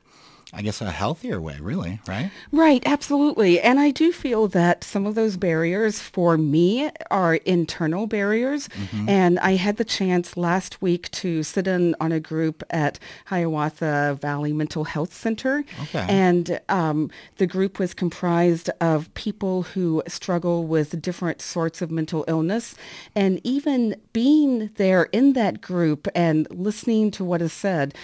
I 0.53 0.61
guess, 0.61 0.81
a 0.81 0.91
healthier 0.91 1.41
way, 1.41 1.57
really, 1.59 1.99
right? 2.07 2.29
Right, 2.51 2.83
absolutely. 2.85 3.59
And 3.59 3.79
I 3.79 3.91
do 3.91 4.11
feel 4.11 4.47
that 4.49 4.83
some 4.83 5.05
of 5.05 5.15
those 5.15 5.35
barriers 5.35 5.99
for 5.99 6.37
me 6.37 6.91
are 7.09 7.35
internal 7.35 8.05
barriers. 8.07 8.69
And 9.07 9.39
I 9.39 9.55
had 9.55 9.77
the 9.77 9.83
chance 9.83 10.37
last 10.37 10.81
week 10.81 11.09
to 11.11 11.41
sit 11.41 11.67
in 11.67 11.95
on 11.99 12.11
a 12.11 12.19
group 12.19 12.63
at 12.69 12.99
Hiawatha 13.25 14.19
Valley 14.21 14.53
Mental 14.53 14.83
Health 14.83 15.13
Center. 15.13 15.63
Okay. 15.83 16.05
And 16.07 16.59
um, 16.69 17.09
the 17.37 17.47
group 17.47 17.79
was 17.79 17.93
comprised 17.93 18.69
of 18.79 19.13
people 19.15 19.63
who 19.63 20.03
struggle 20.07 20.65
with 20.65 21.01
different 21.01 21.41
sorts 21.41 21.81
of 21.81 21.89
mental 21.89 22.25
illness. 22.27 22.75
And 23.15 23.41
even 23.43 23.95
being 24.13 24.69
there 24.75 25.03
in 25.11 25.33
that 25.33 25.61
group 25.61 26.07
and 26.13 26.47
listening 26.51 27.09
to 27.11 27.23
what 27.23 27.41
is 27.41 27.53
said, 27.53 27.95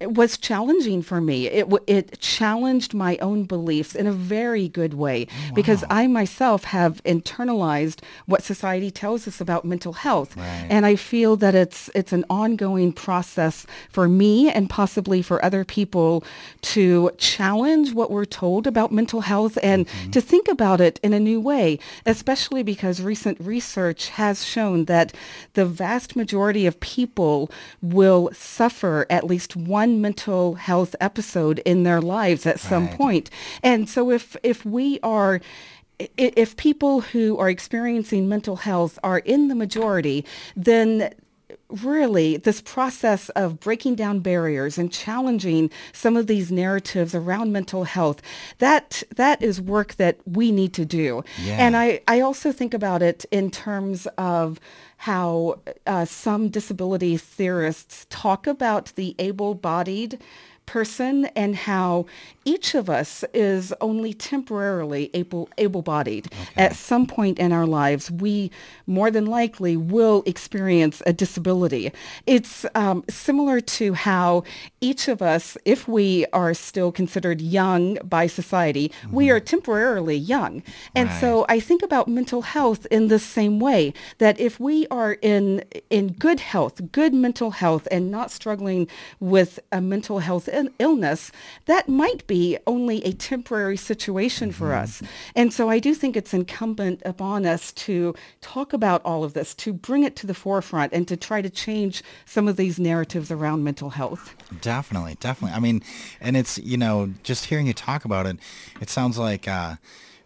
it 0.00 0.14
was 0.14 0.36
challenging 0.36 1.02
for 1.02 1.20
me. 1.20 1.46
It 1.46 1.66
it 1.86 2.18
challenged 2.20 2.94
my 2.94 3.16
own 3.18 3.44
beliefs 3.44 3.94
in 3.94 4.06
a 4.06 4.12
very 4.12 4.68
good 4.68 4.94
way 4.94 5.28
oh, 5.30 5.54
because 5.54 5.84
I 5.88 6.08
myself 6.08 6.64
have 6.64 7.02
internalized 7.04 8.00
what 8.26 8.42
society 8.42 8.90
tells 8.90 9.28
us 9.28 9.40
about 9.40 9.64
mental 9.64 9.92
health, 9.92 10.36
Right. 10.36 10.66
and 10.68 10.84
I 10.84 10.96
feel 10.96 11.36
that 11.36 11.54
it's 11.54 11.90
it's 11.94 12.12
an 12.12 12.24
ongoing 12.28 12.92
process 12.92 13.66
for 13.88 14.08
me 14.08 14.50
and 14.50 14.68
possibly 14.68 15.22
for 15.22 15.42
other 15.44 15.64
people 15.64 16.24
to 16.62 17.10
challenge 17.16 17.94
what 17.94 18.10
we're 18.10 18.24
told 18.24 18.66
about 18.66 18.90
mental 18.90 19.20
health 19.20 19.56
and 19.62 19.86
mm-hmm. 19.86 20.10
to 20.10 20.20
think 20.20 20.48
about 20.48 20.80
it 20.80 20.98
in 21.02 21.12
a 21.12 21.20
new 21.20 21.40
way, 21.40 21.78
especially 22.04 22.62
because 22.62 23.00
recent 23.00 23.38
research 23.40 24.08
has 24.10 24.44
shown 24.44 24.86
that 24.86 25.14
the 25.54 25.64
vast 25.64 26.16
majority 26.16 26.66
of 26.66 26.80
people 26.80 27.50
will 27.80 28.30
suffer 28.32 29.06
at 29.08 29.24
least 29.24 29.54
one 29.54 29.93
mental 30.00 30.54
health 30.54 30.94
episode 31.00 31.58
in 31.60 31.82
their 31.84 32.00
lives 32.00 32.46
at 32.46 32.60
some 32.60 32.86
Right. 32.86 32.96
point. 32.96 33.30
And 33.62 33.88
so 33.88 34.10
if 34.10 34.36
if 34.42 34.64
we 34.64 34.98
are 35.02 35.40
if 36.18 36.56
people 36.56 37.02
who 37.02 37.38
are 37.38 37.48
experiencing 37.48 38.28
mental 38.28 38.56
health 38.56 38.98
are 39.04 39.18
in 39.18 39.46
the 39.48 39.54
majority, 39.54 40.24
then 40.56 41.14
really 41.68 42.36
this 42.36 42.60
process 42.60 43.28
of 43.30 43.58
breaking 43.60 43.94
down 43.94 44.18
barriers 44.20 44.76
and 44.76 44.92
challenging 44.92 45.70
some 45.92 46.16
of 46.16 46.26
these 46.26 46.50
narratives 46.52 47.14
around 47.14 47.52
mental 47.52 47.84
health 47.84 48.20
that 48.58 49.02
that 49.16 49.42
is 49.42 49.60
work 49.60 49.94
that 49.94 50.16
we 50.26 50.50
need 50.52 50.72
to 50.72 50.84
do 50.84 51.22
Yeah. 51.42 51.56
and 51.58 51.76
i 51.76 52.00
i 52.06 52.20
also 52.20 52.52
think 52.52 52.74
about 52.74 53.02
it 53.02 53.24
in 53.30 53.50
terms 53.50 54.06
of 54.18 54.60
how 55.04 55.60
uh, 55.86 56.06
some 56.06 56.48
disability 56.48 57.18
theorists 57.18 58.06
talk 58.08 58.46
about 58.46 58.90
the 58.94 59.14
able-bodied 59.18 60.18
person 60.66 61.26
and 61.36 61.56
how 61.56 62.06
each 62.44 62.74
of 62.74 62.90
us 62.90 63.24
is 63.32 63.72
only 63.80 64.12
temporarily 64.12 65.10
able 65.14 65.48
able-bodied. 65.58 66.30
At 66.56 66.74
some 66.76 67.06
point 67.06 67.38
in 67.38 67.52
our 67.52 67.66
lives 67.66 68.10
we 68.10 68.50
more 68.86 69.10
than 69.10 69.26
likely 69.26 69.76
will 69.76 70.22
experience 70.26 71.02
a 71.06 71.12
disability. 71.12 71.92
It's 72.26 72.66
um, 72.74 73.04
similar 73.08 73.60
to 73.60 73.94
how 73.94 74.44
each 74.80 75.08
of 75.08 75.22
us 75.22 75.56
if 75.64 75.88
we 75.88 76.26
are 76.32 76.54
still 76.54 76.92
considered 76.92 77.40
young 77.40 77.96
by 78.04 78.26
society 78.26 78.92
we 79.10 79.30
are 79.30 79.40
temporarily 79.40 80.16
young. 80.16 80.62
And 80.94 81.08
Right. 81.08 81.20
so 81.20 81.46
I 81.48 81.60
think 81.60 81.82
about 81.82 82.08
mental 82.08 82.42
health 82.42 82.86
in 82.90 83.08
the 83.08 83.18
same 83.18 83.60
way 83.60 83.92
that 84.18 84.38
if 84.40 84.58
we 84.58 84.86
are 84.88 85.12
in 85.20 85.64
in 85.90 86.12
good 86.12 86.40
health, 86.40 86.80
good 86.92 87.12
mental 87.14 87.50
health 87.50 87.86
and 87.90 88.10
not 88.10 88.30
struggling 88.30 88.88
with 89.20 89.60
a 89.72 89.80
mental 89.80 90.18
health 90.20 90.48
illness, 90.78 91.30
that 91.66 91.88
might 91.88 92.26
be 92.26 92.58
only 92.66 93.04
a 93.04 93.12
temporary 93.12 93.76
situation 93.76 94.52
for 94.52 94.74
us. 94.74 95.02
And 95.34 95.52
so 95.52 95.68
I 95.68 95.78
do 95.78 95.94
think 95.94 96.16
it's 96.16 96.34
incumbent 96.34 97.02
upon 97.04 97.46
us 97.46 97.72
to 97.72 98.14
talk 98.40 98.72
about 98.72 99.02
all 99.04 99.24
of 99.24 99.34
this, 99.34 99.54
to 99.56 99.72
bring 99.72 100.04
it 100.04 100.16
to 100.16 100.26
the 100.26 100.34
forefront 100.34 100.92
and 100.92 101.06
to 101.08 101.16
try 101.16 101.42
to 101.42 101.50
change 101.50 102.02
some 102.24 102.48
of 102.48 102.56
these 102.56 102.78
narratives 102.78 103.30
around 103.30 103.64
mental 103.64 103.90
health. 103.90 104.34
Definitely, 104.60 105.16
definitely. 105.20 105.56
I 105.56 105.60
mean, 105.60 105.82
and 106.20 106.36
it's 106.36 106.58
you 106.58 106.76
know 106.76 107.12
just 107.22 107.46
hearing 107.46 107.66
you 107.66 107.72
talk 107.72 108.04
about 108.04 108.26
it, 108.26 108.36
it 108.80 108.90
sounds 108.90 109.18
like 109.18 109.48
uh, 109.48 109.76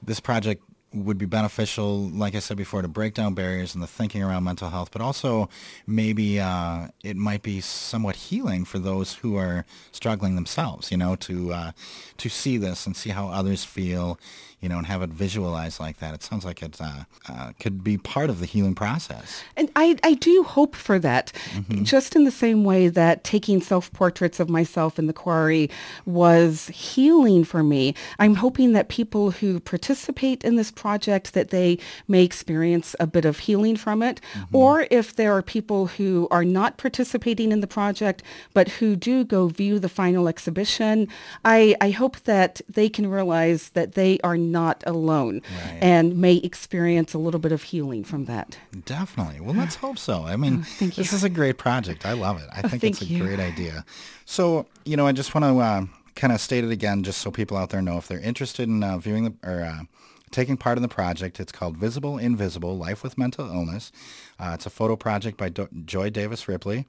this 0.02 0.20
project 0.20 0.62
would 0.92 1.18
be 1.18 1.26
beneficial, 1.26 2.08
like 2.08 2.34
I 2.34 2.38
said 2.38 2.56
before, 2.56 2.82
to 2.82 2.88
break 2.88 3.14
down 3.14 3.34
barriers 3.34 3.74
and 3.74 3.82
the 3.82 3.86
thinking 3.86 4.22
around 4.22 4.44
mental 4.44 4.70
health, 4.70 4.90
but 4.90 5.02
also 5.02 5.48
maybe 5.86 6.40
uh, 6.40 6.88
it 7.04 7.16
might 7.16 7.42
be 7.42 7.60
somewhat 7.60 8.16
healing 8.16 8.64
for 8.64 8.78
those 8.78 9.14
who 9.14 9.36
are 9.36 9.66
struggling 9.92 10.34
themselves, 10.34 10.90
you 10.90 10.96
know, 10.96 11.14
to 11.16 11.52
uh, 11.52 11.72
to 12.16 12.28
see 12.28 12.56
this 12.56 12.86
and 12.86 12.96
see 12.96 13.10
how 13.10 13.28
others 13.28 13.64
feel, 13.64 14.18
you 14.60 14.68
know, 14.68 14.78
and 14.78 14.86
have 14.86 15.02
it 15.02 15.10
visualized 15.10 15.78
like 15.78 15.98
that. 15.98 16.14
It 16.14 16.22
sounds 16.22 16.44
like 16.44 16.62
it 16.62 16.80
uh, 16.80 17.04
uh 17.28 17.52
could 17.60 17.84
be 17.84 17.96
part 17.96 18.30
of 18.30 18.40
the 18.40 18.46
healing 18.46 18.74
process. 18.74 19.42
And 19.56 19.70
I, 19.76 19.96
I 20.02 20.14
do 20.14 20.42
hope 20.42 20.74
for 20.74 20.98
that, 20.98 21.32
mm-hmm. 21.52 21.84
just 21.84 22.16
in 22.16 22.24
the 22.24 22.30
same 22.30 22.64
way 22.64 22.88
that 22.88 23.24
taking 23.24 23.60
self-portraits 23.60 24.40
of 24.40 24.48
myself 24.48 24.98
in 24.98 25.06
the 25.06 25.12
quarry 25.12 25.70
was 26.06 26.68
healing 26.68 27.44
for 27.44 27.62
me. 27.62 27.94
I'm 28.18 28.34
hoping 28.34 28.72
that 28.72 28.88
people 28.88 29.30
who 29.30 29.60
participate 29.60 30.44
in 30.44 30.56
this 30.56 30.70
project 30.70 31.34
that 31.34 31.50
they 31.50 31.78
may 32.08 32.24
experience 32.24 32.96
a 32.98 33.06
bit 33.06 33.24
of 33.24 33.40
healing 33.40 33.76
from 33.76 34.02
it. 34.02 34.20
Mm-hmm. 34.34 34.56
Or 34.56 34.86
if 34.90 35.14
there 35.14 35.32
are 35.36 35.42
people 35.42 35.86
who 35.86 36.26
are 36.30 36.44
not 36.44 36.78
participating 36.78 37.52
in 37.52 37.60
the 37.60 37.66
project, 37.66 38.22
but 38.54 38.68
who 38.68 38.96
do 38.96 39.24
go 39.24 39.48
view 39.48 39.78
the 39.78 39.88
final 39.88 40.28
exhibition, 40.28 41.08
I, 41.44 41.76
I 41.80 41.90
hope 41.90 42.20
that 42.20 42.60
they 42.68 42.88
can 42.88 43.08
realize 43.08 43.70
that 43.70 43.92
they 43.92 44.18
are 44.24 44.36
not 44.52 44.82
alone 44.86 45.42
right. 45.64 45.78
and 45.80 46.16
may 46.16 46.36
experience 46.36 47.14
a 47.14 47.18
little 47.18 47.40
bit 47.40 47.52
of 47.52 47.62
healing 47.62 48.04
from 48.04 48.24
that. 48.26 48.58
Definitely. 48.84 49.40
Well, 49.40 49.54
let's 49.54 49.76
hope 49.76 49.98
so. 49.98 50.24
I 50.24 50.36
mean, 50.36 50.64
oh, 50.80 50.86
this 50.88 51.12
is 51.12 51.24
a 51.24 51.28
great 51.28 51.58
project. 51.58 52.06
I 52.06 52.12
love 52.12 52.40
it. 52.40 52.48
I 52.52 52.62
oh, 52.64 52.68
think 52.68 52.84
it's 52.84 53.02
a 53.02 53.04
you. 53.04 53.24
great 53.24 53.40
idea. 53.40 53.84
So, 54.24 54.66
you 54.84 54.96
know, 54.96 55.06
I 55.06 55.12
just 55.12 55.34
want 55.34 55.44
to 55.44 55.58
uh, 55.58 55.86
kind 56.14 56.32
of 56.32 56.40
state 56.40 56.64
it 56.64 56.70
again 56.70 57.02
just 57.02 57.20
so 57.20 57.30
people 57.30 57.56
out 57.56 57.70
there 57.70 57.82
know 57.82 57.96
if 57.96 58.08
they're 58.08 58.20
interested 58.20 58.68
in 58.68 58.82
uh, 58.82 58.98
viewing 58.98 59.24
the, 59.24 59.34
or 59.48 59.62
uh, 59.62 59.84
taking 60.30 60.56
part 60.56 60.78
in 60.78 60.82
the 60.82 60.88
project. 60.88 61.40
It's 61.40 61.52
called 61.52 61.76
Visible 61.76 62.18
Invisible, 62.18 62.76
Life 62.76 63.02
with 63.02 63.16
Mental 63.16 63.46
Illness. 63.46 63.92
Uh, 64.38 64.52
it's 64.54 64.66
a 64.66 64.70
photo 64.70 64.96
project 64.96 65.36
by 65.36 65.48
Do- 65.48 65.68
Joy 65.84 66.10
Davis 66.10 66.48
Ripley. 66.48 66.86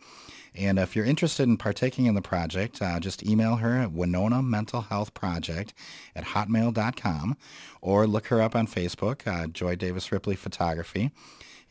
And 0.55 0.79
if 0.79 0.95
you're 0.95 1.05
interested 1.05 1.43
in 1.43 1.57
partaking 1.57 2.05
in 2.05 2.15
the 2.15 2.21
project, 2.21 2.81
uh, 2.81 2.99
just 2.99 3.25
email 3.25 3.57
her 3.57 3.77
at 3.77 3.91
Winona 3.91 4.41
Mental 4.41 4.81
Health 4.81 5.13
Project 5.13 5.73
at 6.15 6.25
hotmail.com 6.25 7.37
or 7.81 8.07
look 8.07 8.27
her 8.27 8.41
up 8.41 8.55
on 8.55 8.67
Facebook, 8.67 9.27
uh, 9.27 9.47
Joy 9.47 9.75
Davis 9.75 10.11
Ripley 10.11 10.35
Photography. 10.35 11.11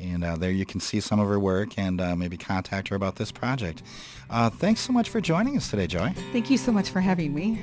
And 0.00 0.22
uh, 0.22 0.36
there 0.36 0.50
you 0.50 0.64
can 0.64 0.80
see 0.80 1.00
some 1.00 1.18
of 1.18 1.28
her 1.28 1.40
work 1.40 1.76
and 1.76 2.00
uh, 2.00 2.14
maybe 2.14 2.36
contact 2.36 2.88
her 2.88 2.96
about 2.96 3.16
this 3.16 3.32
project. 3.32 3.82
Uh, 4.30 4.48
thanks 4.48 4.80
so 4.80 4.92
much 4.92 5.10
for 5.10 5.20
joining 5.20 5.56
us 5.56 5.70
today, 5.70 5.88
Joy. 5.88 6.12
Thank 6.32 6.50
you 6.50 6.56
so 6.56 6.70
much 6.70 6.90
for 6.90 7.00
having 7.00 7.34
me. 7.34 7.58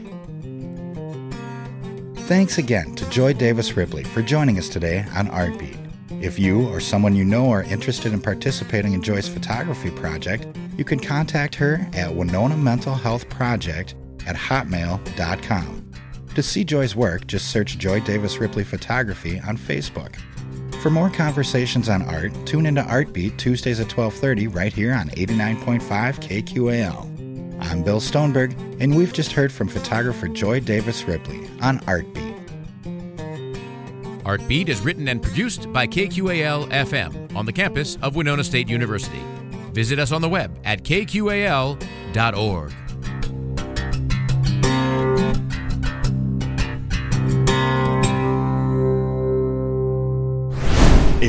Thanks 2.23 2.57
again 2.57 2.95
to 2.95 3.09
Joy 3.09 3.33
Davis 3.33 3.77
Ripley 3.77 4.03
for 4.03 4.21
joining 4.21 4.57
us 4.57 4.67
today 4.67 5.05
on 5.15 5.27
Artbeat. 5.27 5.84
If 6.09 6.37
you 6.37 6.67
or 6.67 6.79
someone 6.79 7.15
you 7.15 7.25
know 7.25 7.49
are 7.49 7.63
interested 7.63 8.13
in 8.13 8.21
participating 8.21 8.93
in 8.93 9.01
Joy's 9.01 9.27
photography 9.27 9.89
project, 9.91 10.47
you 10.77 10.83
can 10.83 10.99
contact 10.99 11.55
her 11.55 11.87
at 11.93 12.13
Winona 12.13 12.57
Mental 12.57 12.93
Health 12.93 13.27
Project 13.29 13.95
at 14.27 14.35
hotmail.com. 14.35 15.91
To 16.35 16.43
see 16.43 16.63
Joy's 16.63 16.95
work, 16.95 17.27
just 17.27 17.49
search 17.49 17.77
Joy 17.77 18.01
Davis 18.01 18.37
Ripley 18.37 18.63
Photography 18.63 19.39
on 19.47 19.57
Facebook. 19.57 20.15
For 20.81 20.89
more 20.89 21.09
conversations 21.09 21.89
on 21.89 22.03
art, 22.03 22.33
tune 22.45 22.65
into 22.65 22.83
Artbeat 22.83 23.37
Tuesdays 23.37 23.79
at 23.79 23.87
12:30 23.87 24.53
right 24.53 24.73
here 24.73 24.93
on 24.93 25.09
89.5 25.11 26.19
KQAL. 26.19 27.09
I'm 27.61 27.83
Bill 27.83 27.99
Stoneberg, 27.99 28.53
and 28.79 28.95
we've 28.95 29.13
just 29.13 29.31
heard 29.31 29.51
from 29.51 29.67
photographer 29.67 30.27
Joy 30.27 30.59
Davis 30.59 31.05
Ripley 31.05 31.49
on 31.61 31.79
Artbeat. 31.81 32.24
Artbeat 34.25 34.69
is 34.69 34.81
written 34.81 35.07
and 35.07 35.21
produced 35.21 35.71
by 35.71 35.85
KQAL 35.85 36.69
FM 36.71 37.35
on 37.35 37.45
the 37.45 37.53
campus 37.53 37.97
of 38.01 38.15
Winona 38.15 38.43
State 38.43 38.67
University. 38.67 39.21
Visit 39.71 39.99
us 39.99 40.11
on 40.11 40.21
the 40.21 40.29
web 40.29 40.57
at 40.63 40.83
kqal.org. 40.83 42.73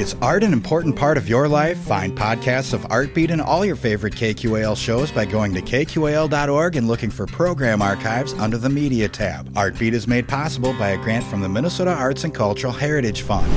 Is 0.06 0.14
art 0.22 0.44
an 0.44 0.52
important 0.52 0.94
part 0.94 1.18
of 1.18 1.28
your 1.28 1.48
life? 1.48 1.76
Find 1.78 2.16
podcasts 2.16 2.72
of 2.72 2.82
Artbeat 2.82 3.30
and 3.30 3.40
all 3.40 3.64
your 3.64 3.74
favorite 3.74 4.14
KQAL 4.14 4.76
shows 4.76 5.10
by 5.10 5.24
going 5.24 5.52
to 5.54 5.60
kqal.org 5.60 6.76
and 6.76 6.86
looking 6.86 7.10
for 7.10 7.26
program 7.26 7.82
archives 7.82 8.32
under 8.34 8.56
the 8.56 8.68
Media 8.68 9.08
tab. 9.08 9.52
Artbeat 9.54 9.94
is 9.94 10.06
made 10.06 10.28
possible 10.28 10.72
by 10.74 10.90
a 10.90 10.96
grant 10.98 11.24
from 11.24 11.40
the 11.40 11.48
Minnesota 11.48 11.90
Arts 11.90 12.22
and 12.22 12.32
Cultural 12.32 12.72
Heritage 12.72 13.22
Fund. 13.22 13.50